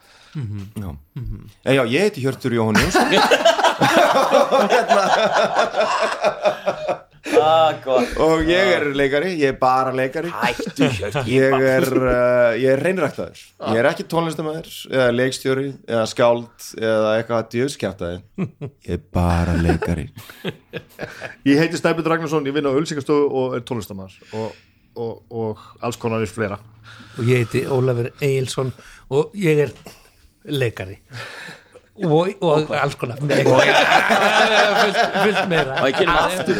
[0.76, 0.90] já.
[1.64, 3.08] En já, ég heiti Hjörtur Jóhann Jónsson
[7.40, 7.88] ah,
[8.22, 10.30] og ég er leikari, ég er bara leikari.
[10.30, 10.88] Hættu
[11.30, 17.16] ég er, uh, ég er reynræktaður ég er ekki tónlistamæður eða leikstjóri eða skáld eða
[17.16, 18.46] eitthvað djöðskjæftaði
[18.86, 20.08] ég er bara leikari.
[21.48, 24.56] Ég heiti Snæbjörn Ragnarsson, ég vinn á Ölsingastofu og er tónlistamæður og,
[24.98, 26.58] og, og alls konar í flera
[27.16, 28.72] og ég heiti Ólafur Egilson
[29.14, 29.72] og ég er
[30.46, 30.98] leikari
[32.04, 33.20] og, og alls konar.
[33.22, 35.80] Fullt, fullt meira.
[35.80, 36.58] Og ég gerum aftur?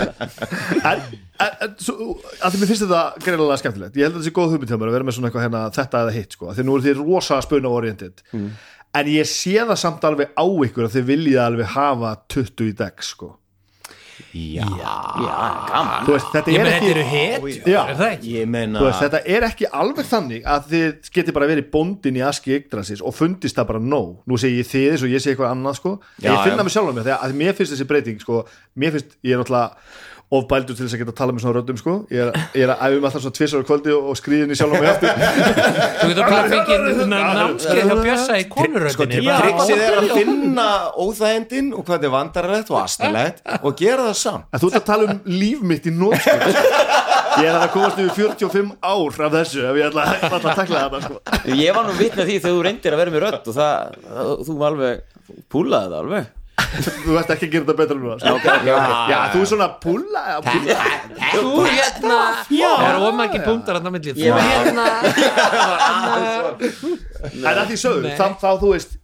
[0.86, 4.78] Að því mér finnst þetta greinilega skemmtilegt, ég held að þetta sé góð hugmynd hjá
[4.80, 6.86] mér að vera með svona eitthvað hérna þetta eða hitt sko, af því nú er
[6.86, 8.22] þið rosa spuna oriented
[8.96, 12.72] en ég sé það samt alveg á ykkur að þið viljið alveg hafa 20 í
[12.78, 13.34] deg sko
[14.32, 15.36] já, Já,
[15.68, 17.80] gaman þú veist, þetta er ekki hetjur, Já.
[17.82, 18.34] er það ekki?
[18.54, 22.24] meina Þú veist, þetta er ekki alveg þannig að þið geti bara verið bóndin í
[22.26, 25.34] aski Yggdrasis og fundist það bara nóg nú segi ég þið eins og ég segi
[25.36, 25.94] eitthvað annað sko.
[26.20, 26.66] Já, ég finna já.
[26.66, 28.42] mig sjálf með þegar að mér finnst þessi breyting sko,
[28.76, 31.76] mér finnst, ég er náttúrulega ofbældur til þess að geta að tala með svona röddum
[31.78, 31.92] sko.
[32.10, 34.56] ég, er, ég er að æfum alltaf svona tvisar á kvöldi og, og skriðin í
[34.58, 35.20] sjálf mig aftur.
[36.00, 40.66] Þú getur bara fengið námskeið hjá Bjössa í konuröndinni triksið er að finna
[40.98, 44.48] óþægindin og hvað er vandarlegt og astnalegt og gera það samt.
[44.50, 46.42] En þú ert að tala um líf mitt í nótskip
[47.42, 51.02] ég er að komast yfir 45 ár af þessu ef ég ætla, að takla þetta
[51.04, 51.20] sko.
[51.54, 54.34] Ég var nú vitna því þegar þú reyndir að vera með rödd og það, það
[54.48, 55.04] þú alveg
[55.52, 56.34] púlaði það alveg
[57.06, 58.06] þú ert ekki að gera þetta betra nú
[58.66, 60.76] já, þú er svona púla, púla.
[61.32, 64.22] þú hérna það er ómæki punktar að það milli þú.
[64.50, 64.86] hérna
[67.36, 68.14] en að því sögðu, Nei.
[68.18, 68.96] þá, þá þú veist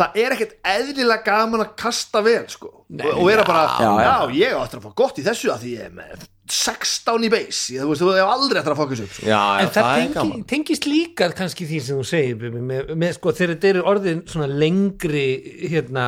[0.00, 4.10] það er ekkert eðlilega gaman að kasta vel sko, og, og vera bara já, Já,
[4.10, 4.36] já.
[4.40, 7.58] ég eftir að fá gott í þessu að því ég er með 16 í beis
[7.70, 9.26] ég, þú veist, þú hefur aldrei eftir að fókus upp sko.
[9.28, 12.56] já, já, en það, það er tengi, tengist líka kannski því sem þú segir með,
[12.72, 15.26] með, með, sko, þegar þetta eru orðin svona lengri
[15.70, 16.06] hérna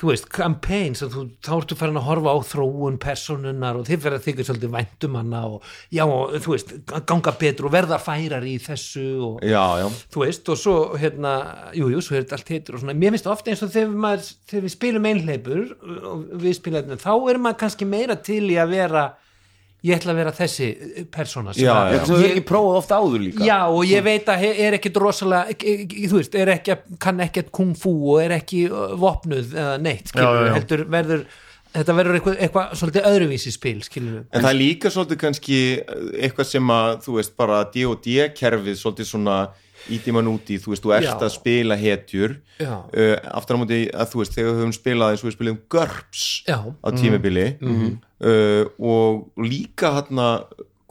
[0.00, 4.46] þú veist, þú, þá ertu farin að horfa á þróun personunar og þið að þykja
[4.48, 6.72] svolítið væntum hana og já, og, þú veist,
[7.06, 11.34] ganga betur og verða færar í þessu og já, já, þú veist, og svo hérna,
[11.78, 13.98] jú, jú, svo er þetta allt heitur og svona, mér finnst ofta eins og þegar,
[14.06, 15.76] maður, þegar við spilum einhleipur
[16.10, 19.06] og við spilum þá er maður kannski meira til í að vera
[19.84, 20.68] ég ætla að vera þessi
[21.12, 21.98] persóna sem Já, já.
[22.06, 25.50] Þú hefur ekki prófað ofta áður líka Já, og ég veit að er ekkit rosalega,
[25.54, 29.74] ek- ek- þú veist, er ekki, kann ekkert kung fu og er ekki vopnuð eða
[29.84, 31.26] neitt, skilur Já, heldur verður,
[31.74, 34.22] þetta verður eitthvað, eitthvað svolítið öðruvísi spil, skilur.
[34.32, 35.58] En það er líka svolítið kannski
[36.22, 39.36] eitthvað sem að, þú veist, bara D&D kerfið svolítið svona
[39.92, 41.16] íti mann út í, þú veist, þú ert Já.
[41.18, 42.72] að spila hetjur Já.
[42.88, 45.58] uh, aftur á móti að þú veist, þegar við höfum spilað eins og við spilum
[45.74, 46.56] GURPS Já.
[46.72, 47.44] á tímabili
[48.24, 50.28] uh, og líka hérna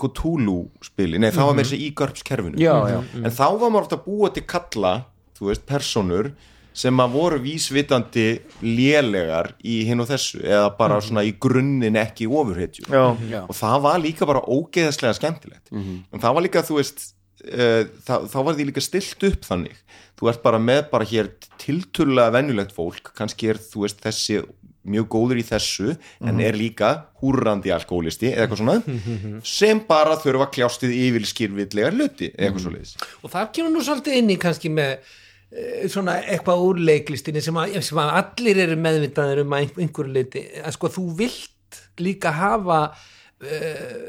[0.04, 2.98] Cthulhu spili, nei það var með þess að í GURPS kerfinu Já, já.
[3.22, 4.94] en þá var maður ofta að búa til kalla
[5.38, 6.32] þú veist, personur
[6.74, 8.24] sem að voru vísvitandi
[8.66, 12.88] lélegar í hinn og þessu eða bara svona í grunninn ekki ofurhetjur.
[12.90, 13.42] Já, Já.
[13.46, 15.70] og það var líka bara ógeðaslega skemmtilegt.
[15.70, 17.06] En það var líka, þú veist
[17.46, 19.78] uh, það, þá var því líka stilt upp þannig.
[20.18, 21.30] Þú ert bara með bara hér
[21.62, 24.42] tilturlega venjulegt fólk, kannski er þú veist þessi
[24.84, 26.92] mjög góður í þessu en er líka
[27.24, 32.74] húrrandi alkoholisti eða eitthvað svona sem bara þurfa kljástið yfir skýrvillega hluti eða eitthvað svo
[32.76, 37.44] leiðis Og það kemur nú svolítið inn í kannski með eh, svona eitthvað úr leiklistinni
[37.46, 42.84] sem sem að allir eru meðvitaður um einhverju leiti, að sko þú vilt líka hafa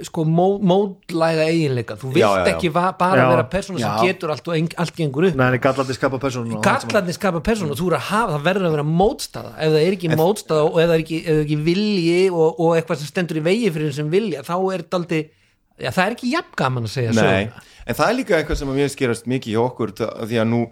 [0.07, 2.55] sko mó, módlæga eiginleika, þú vilt Já, já, já.
[2.55, 3.29] ekki va, bara Já.
[3.33, 7.17] vera persóna sem getur allt og allt gengur upp Nei, en gallandi skapa persónu gallarnir
[7.17, 10.67] skapa persónu og þú hafa, það verður að vera mótstaða ef það er ekki mótstaða
[10.69, 13.73] og ef það er ekki, ef ekki vilji og, og eitthvað sem stendur í vegi
[13.75, 17.15] fyrir þessum vilja, þá er þetta aldrei já, það er ekki jafn gaman að segja
[17.15, 17.69] Nei, söguna.
[17.87, 20.63] en það er líka eitthvað sem að mér skerast mikið hjá okkur því að nú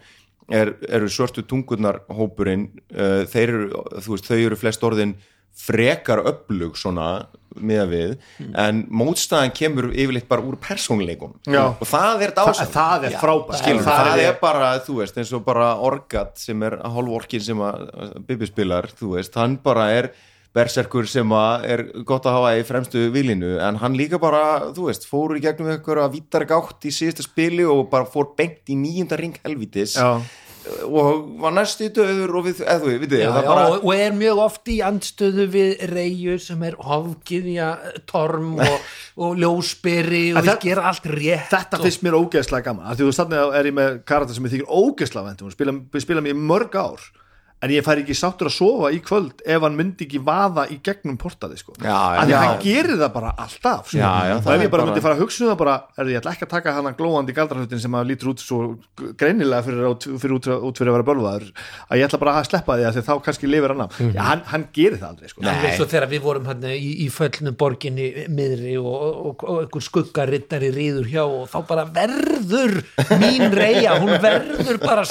[0.53, 5.15] er, eru svörtu tungurnar hópurinn uh, þeir eru, þú veist, þau eru flest orðin
[5.59, 7.27] frekar öflug svona
[7.61, 8.13] miða við,
[8.57, 13.65] en mótstæðan kemur yfirleitt bara úr persónleikum og það er það, dásamt það er frábært.
[13.67, 18.15] það, það, er, bara, þú veist, eins og bara Orgat sem er hálvorkin sem að
[18.29, 20.13] Bibi spilar, þú veist, hann bara er
[20.53, 24.91] berserkur sem að er gott að hafa í fremstu vilinu en hann líka bara, þú
[24.91, 28.77] veist, fór í gegnum einhverja vítari gátt í síðasta spili og bara fór beint í
[28.77, 29.97] nýjunda ring helvítis.
[29.97, 30.21] Já.
[30.87, 34.43] Og var næstu döður og við, eða þú veit, já, bara og, og er mjög
[34.45, 37.71] oft í andstöðu við reyju sem er hofgiðja
[38.11, 38.77] torm og,
[39.27, 42.97] og ljósberi og við það- gera allt rétt Þetta og, finnst mér ógeðslega gaman af
[42.99, 46.25] Því þú veist þannig er ég með karakter sem ég þykir ógeðslega vendum spila, spila
[46.25, 47.11] mér í mörg ár
[47.63, 50.81] en ég fær ekki sáttur að sofa í kvöld ef hann myndi ekki vaða í
[50.83, 51.75] gegnum portaði sko.
[51.79, 52.23] Já, já.
[52.25, 53.99] að hann gerir það bara alltaf sko.
[54.01, 55.77] Já, já, og það ef ég bara bara- myndi fara að hugsa um það bara
[55.99, 58.59] er ég ætla ekki að taka hann að glóandi galdrahutin sem að lítur út svo
[59.21, 61.47] greinilega fyrir, út, fyrir út, út fyrir að vera bölvaður
[61.87, 64.43] að ég ætla bara að sleppa því að þá kannski lifir hann af já, hann,
[64.51, 65.47] hann gerir það aldrei sko.
[65.47, 68.91] En svo þegar við vorum hérna í, í föllnu borginni miðri og,
[69.31, 72.83] og, og einhver skuggarittari ríður hjá og þá bara verður
[73.23, 75.07] mín reyja, hún verður bara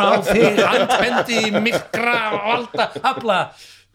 [0.00, 3.38] út á þig handbendi mikra valda afla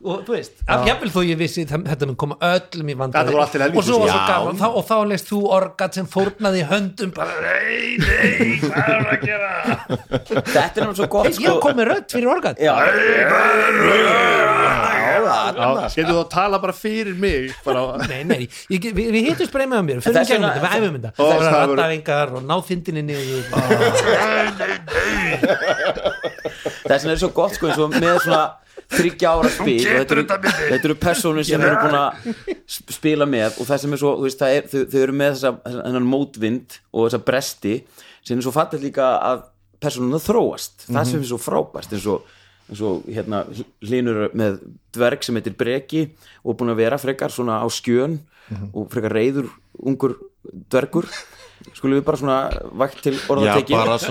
[0.05, 3.33] og þú veist, af jafnvel þó ég vissi það- þetta mun koma öllum í vandræði
[3.35, 4.55] og svo var svo gaman.
[4.61, 9.19] Þá, og þá leist þú orgat sem fórnaði höndum bara, nei, nei, hvað er að
[9.25, 9.51] gera?
[10.25, 12.57] Þetta er náttúrulega svo gott ég kom með rödd fyrir orgat.
[12.61, 12.73] Já,
[15.55, 17.51] Já, getur þú að tala bara fyrir mig?
[17.65, 20.01] Bara, Nei, nei, við, við hittum spreyma á mér.
[20.03, 21.11] Fyrir vegna- þetta, við æfum þetta.
[21.15, 23.43] Það er það rattafingar og ná fyndinni niður.
[26.85, 28.43] Þess vegna er svo gott sko eins og með svona
[28.93, 30.23] þryggja ára spil og þetta eru,
[30.69, 32.29] þetta eru personur sem eru búin að
[32.69, 35.33] sp- spila með og það sem er svo, þú veist, er, þau, þau eru með
[35.35, 37.75] þessa, þennan mótvind og þessa bresti
[38.25, 39.43] sem er svo fallið líka að
[39.85, 42.29] personuna þróast, það sem er svo frábært eins og,
[42.69, 43.43] eins og hérna
[43.85, 44.61] hlinur með
[44.95, 46.05] dverg sem heitir Breki
[46.45, 48.19] og búin að vera frekar svona á skjön
[48.73, 49.49] og frekar reyður
[49.81, 50.15] ungur
[50.69, 51.07] dvergur.
[51.73, 52.37] Skulum við bara svona
[52.77, 53.55] vakt til svona-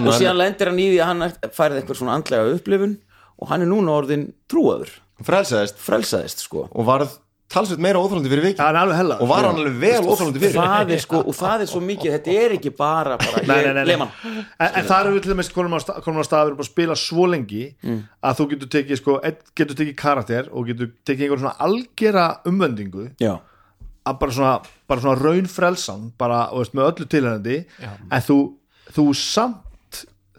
[0.09, 2.97] og síðan lendir hann í því að hann færið eitthvað svona andlega upplifun
[3.45, 4.95] og hann er núna orðin trúaður.
[5.25, 5.77] Frelsaðist.
[5.85, 6.65] Frelsaðist sko.
[6.73, 7.13] Og varð
[7.55, 9.17] talsveit meira óþólandi fyrir viki Já, hann alveg hella.
[9.23, 10.57] Og var hann alveg vel óþólandi fyrir.
[10.59, 13.67] það er sko, og það er svo mikið þetta er ekki bara, bara Nei, nei,
[13.69, 13.85] nei, nei.
[13.93, 17.27] leman En, en það eru við til dæmis konum á á stað að spila svo
[17.31, 19.17] lengi að þú getur tekið sko,
[19.61, 23.37] getur tekið karakter og getur tekið einhver svona algera umvendingu já,
[24.09, 24.55] að bara svona,
[24.91, 28.41] bara svona raun frelsan bara, og veist, með öllu tilhænandi en þú,
[28.97, 29.61] þú samt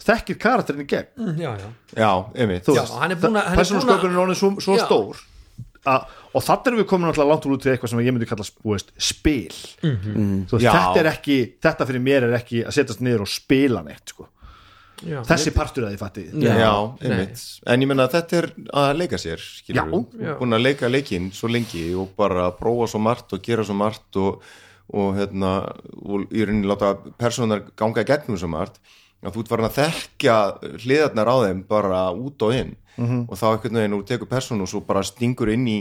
[0.04, 1.38] þekkir karakterin í gegn.
[1.40, 3.18] Já, já, já, einmitt þú Já, er að- hann er
[4.30, 5.22] er svo, svo stór
[5.86, 8.28] að, og þannig erum við komin alltaf langt úr út í eitthvað sem ég myndi
[8.30, 9.58] kalla þú veist, spil.
[9.84, 10.48] Mhm.
[10.50, 10.72] þú veist, Já.
[10.74, 14.28] þetta er ekki, þetta fyrir mér er ekki að setjast niður og spila neitt sko.
[15.06, 15.22] já.
[15.28, 17.42] þessi partur að þið fattið Já, einmitt.
[17.68, 19.42] En ég menna að þetta er að leika sér
[20.40, 24.16] búin að leika leikinn svo lengi og bara prófa svo margt og gera svo margt
[24.16, 24.42] og,
[24.94, 25.52] og hérna
[26.02, 28.80] og í rauninni láta persónar ganga gegnum svo margt
[29.24, 30.36] að þú ert farin að þekkja
[30.84, 32.76] hliðarnar á þeim bara út og inn.
[32.96, 33.26] Mhm.
[33.28, 35.80] og þá einhvern veginn úr tekur persónu og svo bara stingur inn í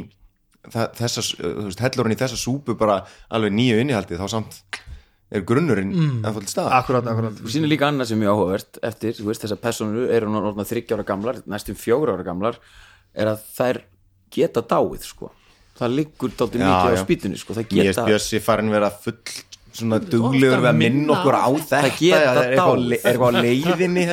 [0.67, 4.59] þa- þessa, þú veist, hellur hann í þessa súpu bara alveg nýju innihaldi þá samt
[5.31, 6.17] er grunnurinn mm.
[6.25, 7.07] ennþá til stað akkurat.
[7.07, 10.67] Og síðan er líka annað sem ég áhugavert eftir, þú veist, þessar personur eru orðna
[10.69, 12.59] þryggja ára gamlar, næstum fjögur ára gamlar
[13.15, 13.81] er að þær
[14.35, 15.31] geta dáið, sko.
[15.79, 17.57] Það liggur Já, mikið á spýtunni, sko.
[17.57, 19.19] Það Mér geta, er Bjössi farin vera full
[19.75, 21.81] svona duglegur við að minna okkur á þetta.
[21.81, 24.07] Það er eitthvað, á er leiðinni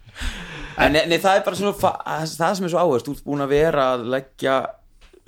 [0.80, 3.52] en nei, það er bara svona það sem er svo áhugavert, þú ert búin að
[3.52, 4.54] vera að leggja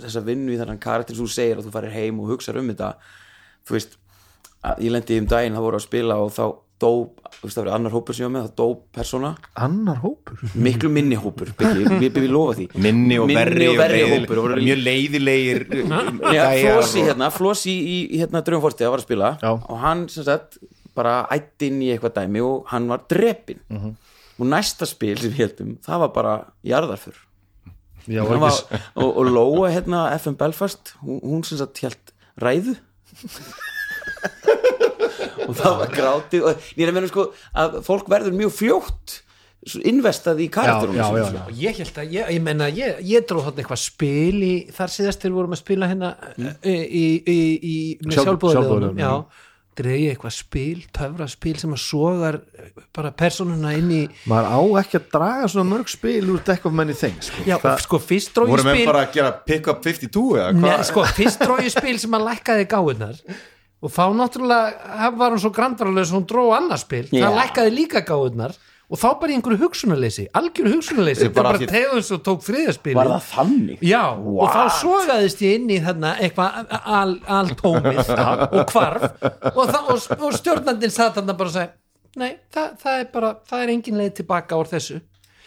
[0.03, 2.71] þessa vinnu í þennan karakter sem þú segir að þú farir heim og hugsar um
[2.73, 2.93] þetta.
[3.69, 3.99] Þú veist,
[4.67, 6.45] að ég lendi um daginn það voru að spila og þá
[6.83, 6.91] dó
[7.33, 8.67] þú veist, það var annar hópur sem ég var með, það dó
[8.99, 9.31] persóna.
[9.67, 10.43] Annar hópur?
[10.67, 12.67] Miklu minni hópur, við, við lofa því.
[12.85, 15.65] Minni og verri og verri leiðil- hópur og Mjög leiðilegir
[16.37, 19.33] Já, Flossi hérna, Flossi í, í hérna Dröfumforti að var að spila.
[19.43, 19.51] Já.
[19.57, 20.59] og hann sem sagt
[20.95, 23.95] bara ætti inn í eitthvað dæmi og hann var drepin Mhm.
[24.39, 26.35] og næsta spil sem við heldum það var bara
[26.67, 27.17] jarðarfur
[28.11, 28.53] Já, var
[28.99, 32.75] og, og Lóa hérna FM Belfast hún, hún sem sagt held ræðu
[35.49, 37.29] og það var grátið og ég er að meina sko
[37.65, 39.21] að fólk verður mjög fljótt
[39.87, 43.29] investað í karakterum Já, já, já, Og ég held að, ég, ég menna, ég, ég
[43.29, 46.53] dróð þarna eitthvað spil í, þar síðast þegar við vorum að spila hérna mm.
[46.67, 49.15] í, í, í, í með Sjálf- sjálfbóðarleðunum, já
[49.81, 52.37] ég eitthvað spil, töfra spil sem að sogar
[52.93, 56.75] bara persónuna inn í maður á ekki að draga svona mörg spil úr deck of
[56.77, 57.47] many things sko.
[57.49, 60.27] já, Það- sko, fyrst dróð ég Vorum við spil bara að gera pick up 52
[60.43, 60.85] eða hvað?
[60.91, 63.23] sko, fyrst dróð ég spil sem að lækkaði gáðunar
[63.83, 67.25] og þá náttúrulega var hún svo grandvarlega hún dróð annað spil, Já.
[67.27, 68.55] það lækkaði líka gáðunar
[68.93, 72.97] og þá bara í einhverju hugsunarleysi algjöru hugsunarleysi, það bara bara tegðum svo tók þriðaspil
[72.99, 73.85] var það þannig?
[73.89, 78.03] Já, og þá sogaðist ég inn í þarna eitthvað al, altómið
[78.59, 79.07] og hvarf.
[79.55, 83.33] Og, það, og, og stjórnandinn satt þarna bara og sagði nei, það, það er bara,
[83.49, 85.01] það er engin leið tilbaka úr þessu.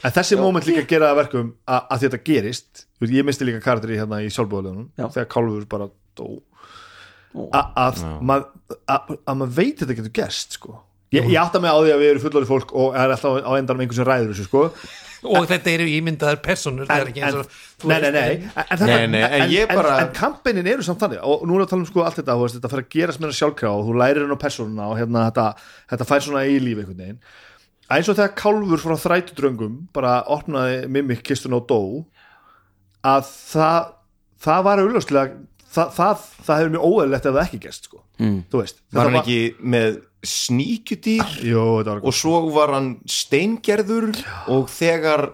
[0.06, 3.62] En þessi moment líka gera það að verkum að, að þetta gerist ég misti líka
[3.64, 5.06] karakter í hérna í sjálfbúðulegunum Já.
[5.14, 6.26] þegar Kálfur bara dó
[7.36, 8.52] að mað-
[8.90, 10.78] að að maður veit þetta getur gerst sko.
[11.14, 13.42] ég, ég átta mig á því að við erum fullorðið fólk og það er alltaf
[13.46, 14.64] á endanum einhvern sem ræður þessu sko.
[15.26, 18.84] og þetta eru ímyndaðar personur það er en, ekki eins en, nei, nei, nei, en,
[18.86, 21.20] Nei, nei, bara- en, kampainin eru samt þannig.
[21.26, 23.20] Og nú er að tala um sko allt þetta þú veist, þetta fyrir að gerast
[23.24, 25.46] meira sjálfkrafa og þú lærir henn á persónuna og hérna þetta,
[25.94, 27.20] þetta fær svona í lífi einhvern veginn.
[27.96, 31.82] Eins og þegar Kálfur frá þrætudröngum bara opnaði mimik kistuna og dó
[33.06, 33.92] að það
[34.46, 35.36] það var auðljóslega
[35.76, 38.02] það, það, það hefur mjög óeðlegt ef það ekki gerst sko.
[38.22, 38.38] mm.
[38.52, 39.40] þú veist var hann ekki
[39.76, 44.12] með sníkjudýr Jó, var og svo var hann steingerður
[44.52, 45.30] og þegar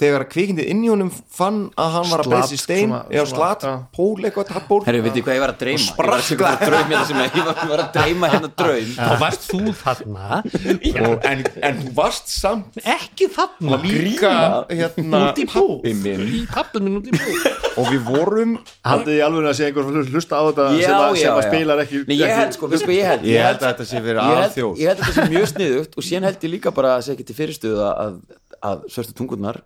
[0.00, 3.32] þegar kvikindið inn í honum fann að hann var að breysa í stein eða svona,
[3.32, 3.72] slat, já.
[3.96, 5.84] pól eitthvað tappból Herri, veit þið hvað ég var að dreyma?
[5.84, 8.30] Ég var að segja hvað draum hérna sem ég, ég var, ég var að dreyma
[8.34, 8.92] hérna draum.
[8.96, 10.40] Þá varst þú þarna
[11.10, 13.80] og, en, en þú varst samt ekki þarna.
[13.84, 14.32] líka
[14.70, 16.26] hérna pabbi minn.
[16.50, 17.36] pappin minn út í bú
[17.80, 21.42] og við vorum haldið í alveg að sé einhver hlusta á þetta Já, sem, að,
[21.48, 23.26] spilar ekki, Nei, ég held sko, ég held?
[23.28, 25.96] Ég held að þetta sé ég held, aðþjóð ég held að þetta sé mjög sniðugt
[25.96, 28.18] og síðan held ég líka bara að segja ekki til fyrirstöðu að,
[28.62, 29.62] að svörstu tungurnar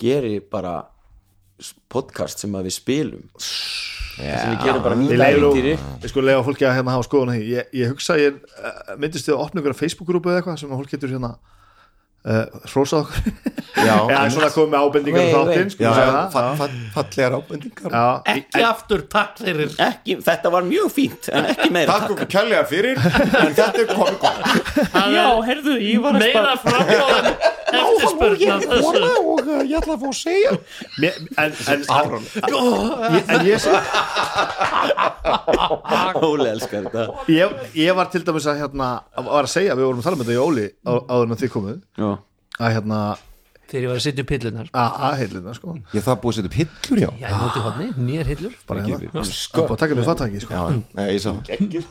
[0.00, 0.74] geri bara
[1.60, 3.22] s- podcast sem að við spilum.
[3.40, 7.70] Sem við gerum bara leiðum ævintýri við sko leiða fólki að hérna hafa skoðun ég,
[7.72, 10.80] ég hugsa að ég uh, myndist þið að opna ykkur Facebook-grúpu eða eitthvað sem að
[10.82, 11.30] fólk getur hérna
[12.24, 13.20] uh, hrósað okkur.
[13.80, 15.84] Já, eða svona komið með ábendingar Vei, um þáttinn sko,
[16.96, 17.94] fallegar ábendingar.
[17.94, 19.70] Já, ekki aftur takk fyrir.
[19.86, 23.88] Ekki, þetta var mjög fínt en ekki meira takk okkur kærlega fyrir en þetta er
[23.94, 24.40] komið gott.
[25.16, 27.30] Já, herðu, ég var að meira framfóðan
[27.70, 30.52] eftirspurn og uh, ég ætla að fá að segja?
[31.00, 31.50] Mér, en,
[33.46, 33.58] ég,
[36.20, 37.06] Óli elskar þetta.
[37.30, 40.24] Ég, ég var til dæmis að hérna, var að segja, við vorum að tala um
[40.24, 41.78] þetta í Óli á, áður en þið komuð.
[42.00, 42.10] Já.
[42.58, 43.00] Að hérna,
[43.70, 46.50] þegar ég var að setja upp hillunar að aðheilina sko, ég það búið að setja
[46.50, 47.08] upp hillur já.
[47.20, 48.60] Já, ég móti hodni, nýjar hillur.
[48.68, 49.24] Bara hérna.
[49.24, 50.54] að búið að taka mér fattæki sko.
[50.58, 51.32] já, nei, ég sá.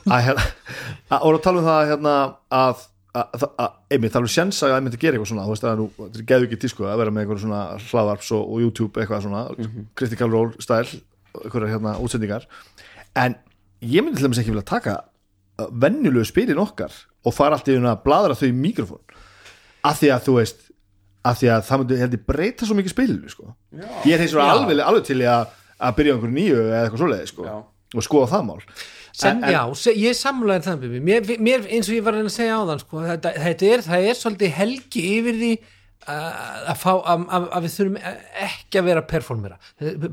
[0.09, 0.47] Að hérna
[1.15, 2.15] að voru að tala um það hérna
[2.59, 5.53] að að, að, að einmitt, það er sjens að ég myndi gera eitthvað svona, þú
[5.55, 9.01] veist að er geðu ekki tísku að vera með eitthvað svona hlaðvarps og, og YouTube
[9.01, 9.43] eitthvað svona,
[9.97, 10.99] critical role style
[11.39, 12.45] eitthvað hérna útsendingar.
[13.17, 13.37] En
[13.81, 16.93] ég myndi til dæmis ekki vilja taka uh, venjulegu spilin okkar
[17.25, 19.01] og fara allt í að bladra þau í mikrofón
[19.87, 20.65] af því að þú veist
[21.29, 23.49] af því að það myndi heldur breyta svo mikið spilinu sko.
[24.07, 27.31] ég er hins vegar alveg, alveg til að, að byrja einhverju nýju eða eitthvað svoleiði
[27.33, 27.57] sko,
[27.89, 28.61] og skoða það mál.
[29.19, 32.35] Sem, En- já, se, ég samlaði það mér, mér, eins og ég var að að
[32.37, 35.51] segja á þann sko, þetta, þetta er, það er svolítið helgi yfir því
[36.07, 36.27] að,
[36.71, 37.97] að fá að, að, að við þurfum
[38.47, 39.57] ekki að vera performera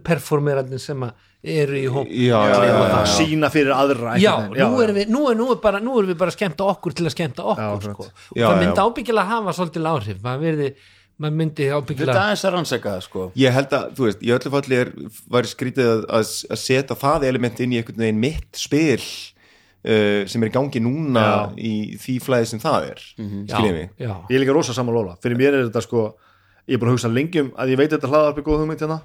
[0.09, 2.11] performerarnir sem að eru í hóp.
[2.11, 2.99] Já, já, já, já.
[3.15, 6.19] sína fyrir aðra Já, nú erum við, nú er, nú er bara, nú erum við
[6.21, 8.09] bara að skemmta okkur til að skemmta okkur Já, sko.
[8.11, 8.61] og Já, það já.
[8.65, 10.19] myndi ábyggilega hafa svolítið áhrif.
[10.25, 10.69] Maður verði,
[11.17, 13.25] maður myndi Þetta ábyggilega aðeins að rannsaka það sko.
[13.45, 14.93] Ég held að, þú veist, í öllu falli er
[15.37, 19.01] væri skrítið að, að, að setja það element inn í einhvern veginn mitt spil
[19.87, 21.27] uh, sem er í gangi núna
[21.57, 23.03] í því flæði sem það er.
[23.17, 23.91] Skiljið mig?
[24.03, 26.09] já, ég er líka rosa saman Lóla fyrir mér er þetta sko
[26.67, 28.97] ég er búin að hugsa lengi um að ég veit þetta hlaðarpi góð hugmynd hérna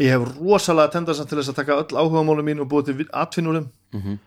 [0.00, 3.68] ég hef rosalega tendast til þess að taka öll áhugamálum mín og búið til atfinnurum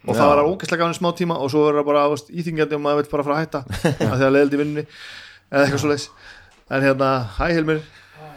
[0.08, 2.78] og það var að ógæslega gafin smá tíma og svo er það bara veist, íþingjandi
[2.78, 3.62] og maður veit bara frá að hætta
[4.12, 6.08] að því að leiðildi vinnunni eða eitthvað svo leis
[6.70, 7.84] en hérna, hæ Hilmir.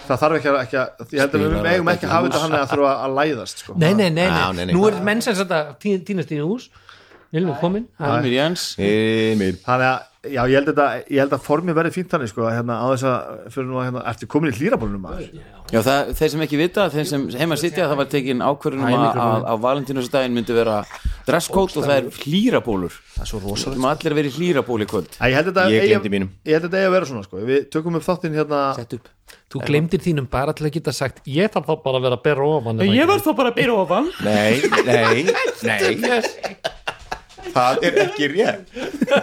[0.07, 2.41] Það þarf ekki að, ekki að ég held að við megum ekki að hafa þetta
[2.43, 3.77] hann að þurfa að læðast sko.
[3.81, 4.43] nei, nei, nei, nei.
[4.55, 4.75] nei, nei.
[4.77, 6.69] nú er menn sem þetta týnast í hús.
[7.99, 8.67] Hilmir Jens.
[8.79, 12.45] Emil þannig að, já, ég held, þetta, ég held að formi verði fínt þannig sko,
[12.49, 15.27] að hérna, á þess að fyrir nú að hérna, ertu komin í hlýrabólunum maður?
[15.73, 19.21] Já, það, þeir sem ekki vita, þeir sem heima sitja það var tekin ákvörðunum að,
[19.27, 20.77] að, að Valentínusdaginn myndi vera
[21.27, 24.89] dresscode og það er hlýrabólur það er svo Það rosalega sem allir verið hlýraból í
[24.91, 25.19] kvöld.
[25.19, 25.51] Æ, ég held
[26.55, 27.43] held þetta eigi að vera svona sko.
[27.49, 29.11] við tökum upp þáttinn hérna Sett upp.
[29.51, 32.25] Þú glemdir þínum bara til að geta sagt ég þarf þá bara að vera að
[32.29, 34.11] bera ofan Ég var þá bara að byrja ofan.
[34.27, 35.27] Nei, nei,
[36.07, 36.57] nei
[37.55, 38.73] Það er ekki rétt.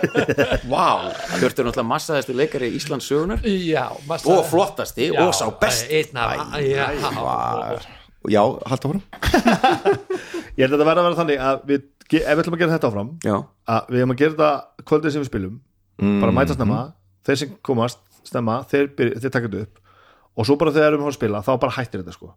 [0.72, 0.86] Vá.
[1.10, 6.00] Er náttúrulega massaðasti leikari í Íslands sögunar já, massa- og flottasti Já, og sá besti.
[6.00, 6.88] einn af- já,
[8.32, 8.40] Já,
[8.72, 9.02] halda fórum
[10.56, 11.82] ég held að þetta verða að vera þannig að við,
[12.14, 13.36] ge- ef við ætlum að gera þetta áfram Já,
[13.76, 15.58] að við erum að gera þetta kvöldið sem við spilum
[16.24, 16.78] bara mæta snemma
[17.28, 19.82] þeir sem komast snemma, þeir, byrja, þeir taka þetta upp
[20.40, 22.32] og svo bara þegar við erum að spila þá bara hættir þetta sko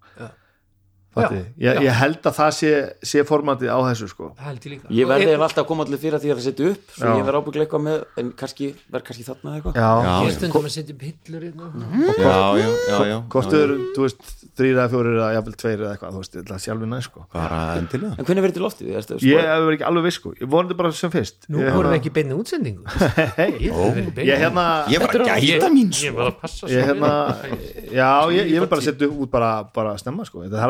[1.16, 1.38] Fatti.
[1.64, 2.70] ég, ég held að það sé,
[3.10, 4.24] sé formatið á þessu sko.
[4.36, 4.86] Það held ég líka.
[4.92, 6.82] Ég Og verði er- ef alltaf að koma allir fyrir að því að setja upp
[6.92, 7.10] svo Já.
[7.16, 9.74] ég verði ábygglega eitthvað með en kannski, verð kannski þarna eitthvað.
[9.80, 10.10] Já, ég já.
[10.36, 11.66] stundum að setja upp hillur hérna.
[11.76, 11.80] já,
[12.20, 12.24] já,
[12.56, 14.20] já, já, já, þau eru, þú veist
[14.56, 17.20] þrýra eða fjórir eða jafnvel tveir eða eitthvað þú veist, það sé alveg næ sko.
[17.32, 18.12] Bara endilega.
[18.18, 18.86] En hvernig verður til loftið?
[19.26, 21.36] Ég verið ekki alveg viss sko, ég vonandi bara sem fyrst.
[21.48, 22.82] Nú ég, vorum við hérna- ekki beinni útsendingu.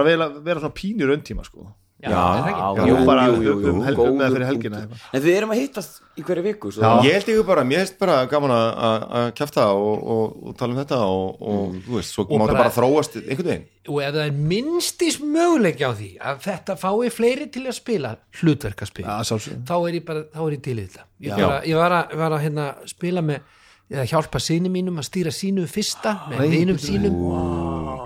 [0.07, 1.67] Ég að vera, svona pínur rauntíma sko
[1.97, 2.53] Já, Já, er?
[2.77, 4.81] Já, jú, bara jú, jú, um- um um eða fyrir helgina.
[5.17, 6.91] En þið erum að hittast í hverju viku svo Já.
[7.07, 10.81] ég held ekki bara, mér hefst bara gaman að- kjafta og, og, og tala um
[10.85, 14.27] þetta og, og þú veist, svo má þetta bara- þróast einhvern veginn og ef það
[14.27, 19.65] er minnstis möguleiki á því að þetta fái fleiri til að spila hlutverkaspil Já, sjálfsögðu.
[19.65, 21.37] þá er ég bara, þá er ég til í þetta ég, Já.
[21.49, 23.41] bara, ég var að, var að hérna, spila með
[23.91, 27.19] eða hjálpa sinni mínum að stýra sínu fyrsta með vinum sínum.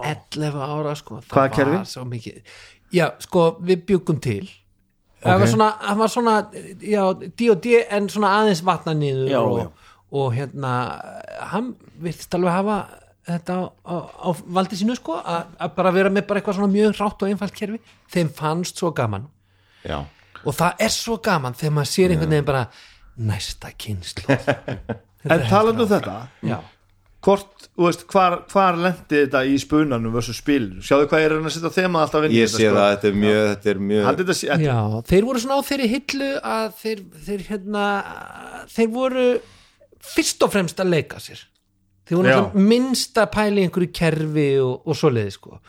[0.05, 1.20] 11 ára sko.
[1.24, 2.33] Það Hvaða kerfi?
[2.93, 4.43] já, sko, við byggum til.
[5.20, 6.35] Það var svona, það var svona
[6.81, 7.03] já,
[7.37, 9.66] D&D en svona aðeins vatna niður Já, og, já.
[10.16, 10.70] og hérna
[11.53, 12.78] hann virtist alveg hafa
[13.28, 16.97] þetta á, á, á valdi sínu sko að bara vera með bara eitthvað svona mjög
[16.97, 17.83] rátt og einfalt kerfi.
[18.11, 19.28] Þeim fannst svo gaman.
[19.85, 20.01] Já,
[20.41, 22.64] og það er svo gaman þegar maður sér einhvern veginn bara
[23.20, 24.24] næsta kynslu
[25.29, 26.14] en talandi um þetta
[26.49, 26.59] já,
[27.21, 31.51] hvort, þú veist, hvar, hvar lendi þetta í spunanum versus spilinu, sjáðu hvað er að
[31.53, 32.73] setja þema alltaf inn ég sé sko.
[32.79, 35.68] það, þetta er mjög þetta er mjög, þetta sé- þetta- já, þeir voru svona á
[35.68, 37.85] þeirri hillu að þeir, þeir hérna
[38.73, 39.29] þeir voru
[40.14, 41.43] fyrst og fremst að leika sér.
[42.11, 45.61] Þeir voru minnst að pæla í einhverju kerfi og, og svoleiði sko.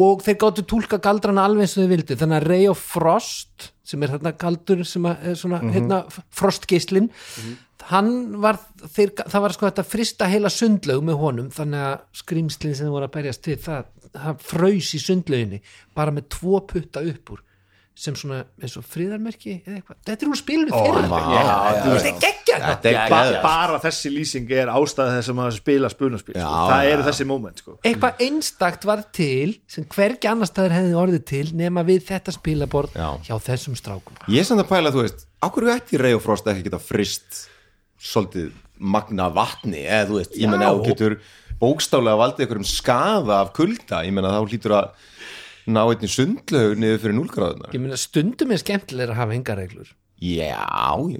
[0.00, 3.66] Og þeir gáttu túlka galdrana alveg eins og þeir vildi þannig að Ray of Frost
[3.84, 5.98] sem er hérna galdur sem að, er svona hérna
[6.32, 7.10] frostgeislin
[7.88, 12.76] hann var þeir, það var sko þetta frista heila sundlaug með honum þannig að skrýmslinn
[12.78, 15.62] sem voru að berjast til það, það fröys í sundlauginni
[15.96, 17.46] bara með tvo putta upp úr
[18.00, 21.00] sem svona eins og friðarmerki eða eitthvað, þetta er úr spilinu þeirra.
[21.04, 25.90] þetta er geggjað þetta er ba bara þessi lýsing er ástæða þess að maður spila
[25.92, 26.54] spunaspil sko.
[26.70, 27.76] Það eru þessi moment sko.
[27.84, 32.96] eitthvað einstakt var til sem hvergi annar staðar hefði orðið til nema við þetta spilaborð
[32.96, 33.08] Já.
[33.28, 34.16] hjá þessum strákum.
[34.30, 37.44] Ég er samt að pæla, þú veist, ákveður ætti Ray og Frost ekki geta frist
[38.00, 41.16] svolítið magna vatni eða þú veist, ég menna þú getur
[41.60, 45.08] bókstálega valdið einhverjum skaða af kulda ég menna þá hlýtur að
[45.70, 49.92] ná einni sundlaug niður fyrir núlgráðunar ég meina stundum er skemmtilega að hafa enga reglur.
[50.20, 50.60] Já,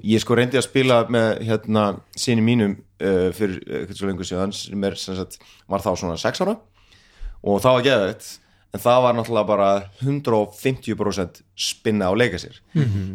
[0.05, 4.53] ég sko reyndi að spila með hérna síni mínum uh, fyrir eitthvað svo lengur síðan
[4.53, 6.59] sem er sem sagt, var þá svona 6 ára.
[7.41, 8.27] Og það var geðvægt
[8.71, 9.69] en það var náttúrulega bara
[10.03, 12.61] 150% spinna á leika sér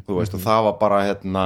[0.07, 1.45] þú veist og það var bara hérna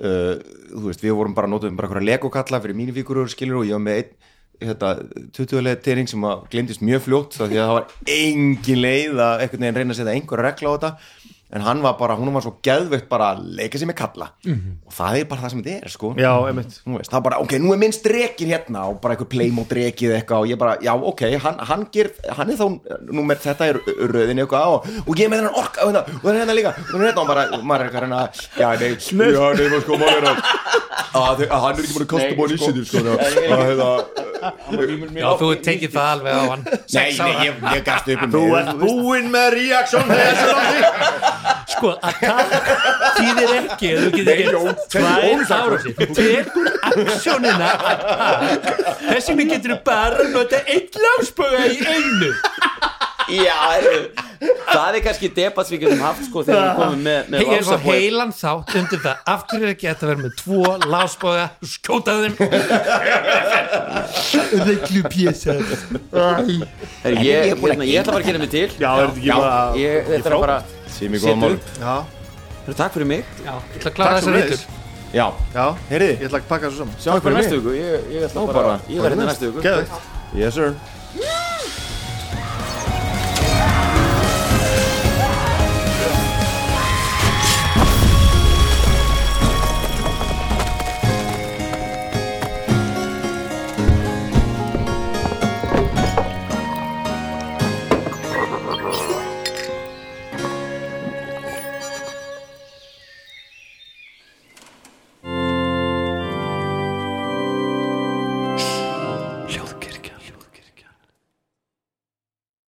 [0.00, 0.34] uh,
[0.72, 3.84] þú veist við vorum bara notuðum bara eitthvað legokalla fyrir mínifíkurur skilur og ég var
[3.84, 4.12] með einn
[4.60, 4.94] hérna,
[5.36, 9.22] 20 leið tering sem að glemdist mjög fljótt þá því að það var engin leið
[9.24, 10.90] að einhvern veginn reyna að setja einhver regla á þetta
[11.52, 14.28] en hann var bara, hún var svo geðveikt bara að leika sér með kalla.
[14.86, 16.10] Og það er bara það sem þetta er sko.
[16.20, 19.70] Já, veist, það er bara, ok, nú er minn strekin hérna og bara einhver playmode
[19.72, 22.66] drekið eitthvað og ég bara, já, ok, hann, hann ger hann er þá,
[23.10, 23.80] númer, þetta er
[24.14, 27.04] röðin eitthvað og, og ég með hennan orka og, hérna, það er hérna líka, og
[27.04, 28.22] hérna og bara, maður er eitthvað hérna,
[28.56, 28.90] já, nei,
[29.36, 33.06] já, nei, sko, maður er að hann er ekki búin að kosta búin initiative, sko,
[33.06, 36.62] að, að, hérna, já þú tekið það alveg á hann.
[36.94, 40.06] Nei, nei, ég, ég gafst upp um þú mig, ert búinn með reaksjón
[41.70, 42.60] sko að tala
[43.16, 45.20] þýðir ekki að þú getur gert tvær
[45.56, 47.70] árásir þú tekur aksjónina
[49.06, 52.32] þess vegna getur þú bara nota einn lásböga í einu
[53.30, 53.56] Já,
[54.70, 57.52] það er kannski debatt sem við getum haft sko þegar við komum með, með ég
[57.56, 59.20] er svo heilan þátt undir það.
[59.32, 62.34] Af hverju er ekki að vera með tvo lásböga skjóta þeim.
[64.70, 68.66] Reglu pjesa Heyrðu, ég, hérna, ég ætla bara að gera mig til.
[68.80, 70.58] Já, er þetta ekki bara ég, er bara
[70.90, 71.38] Sými góða
[72.60, 73.26] Heyrðu, Takk fyrir mig.
[73.44, 74.68] Já, ég ætla að klára Takk þessar reytur
[75.10, 76.12] Já, já, Heyriði.
[76.20, 76.98] ég ætla að pakka þessu saman.
[77.02, 77.72] Sjá ykkur næstu viku.
[77.74, 78.76] Ég, ég ætla bara, bara.
[78.86, 79.64] ég verði næstu viku.
[79.66, 80.10] Geðveikt.
[80.38, 80.74] Yes sir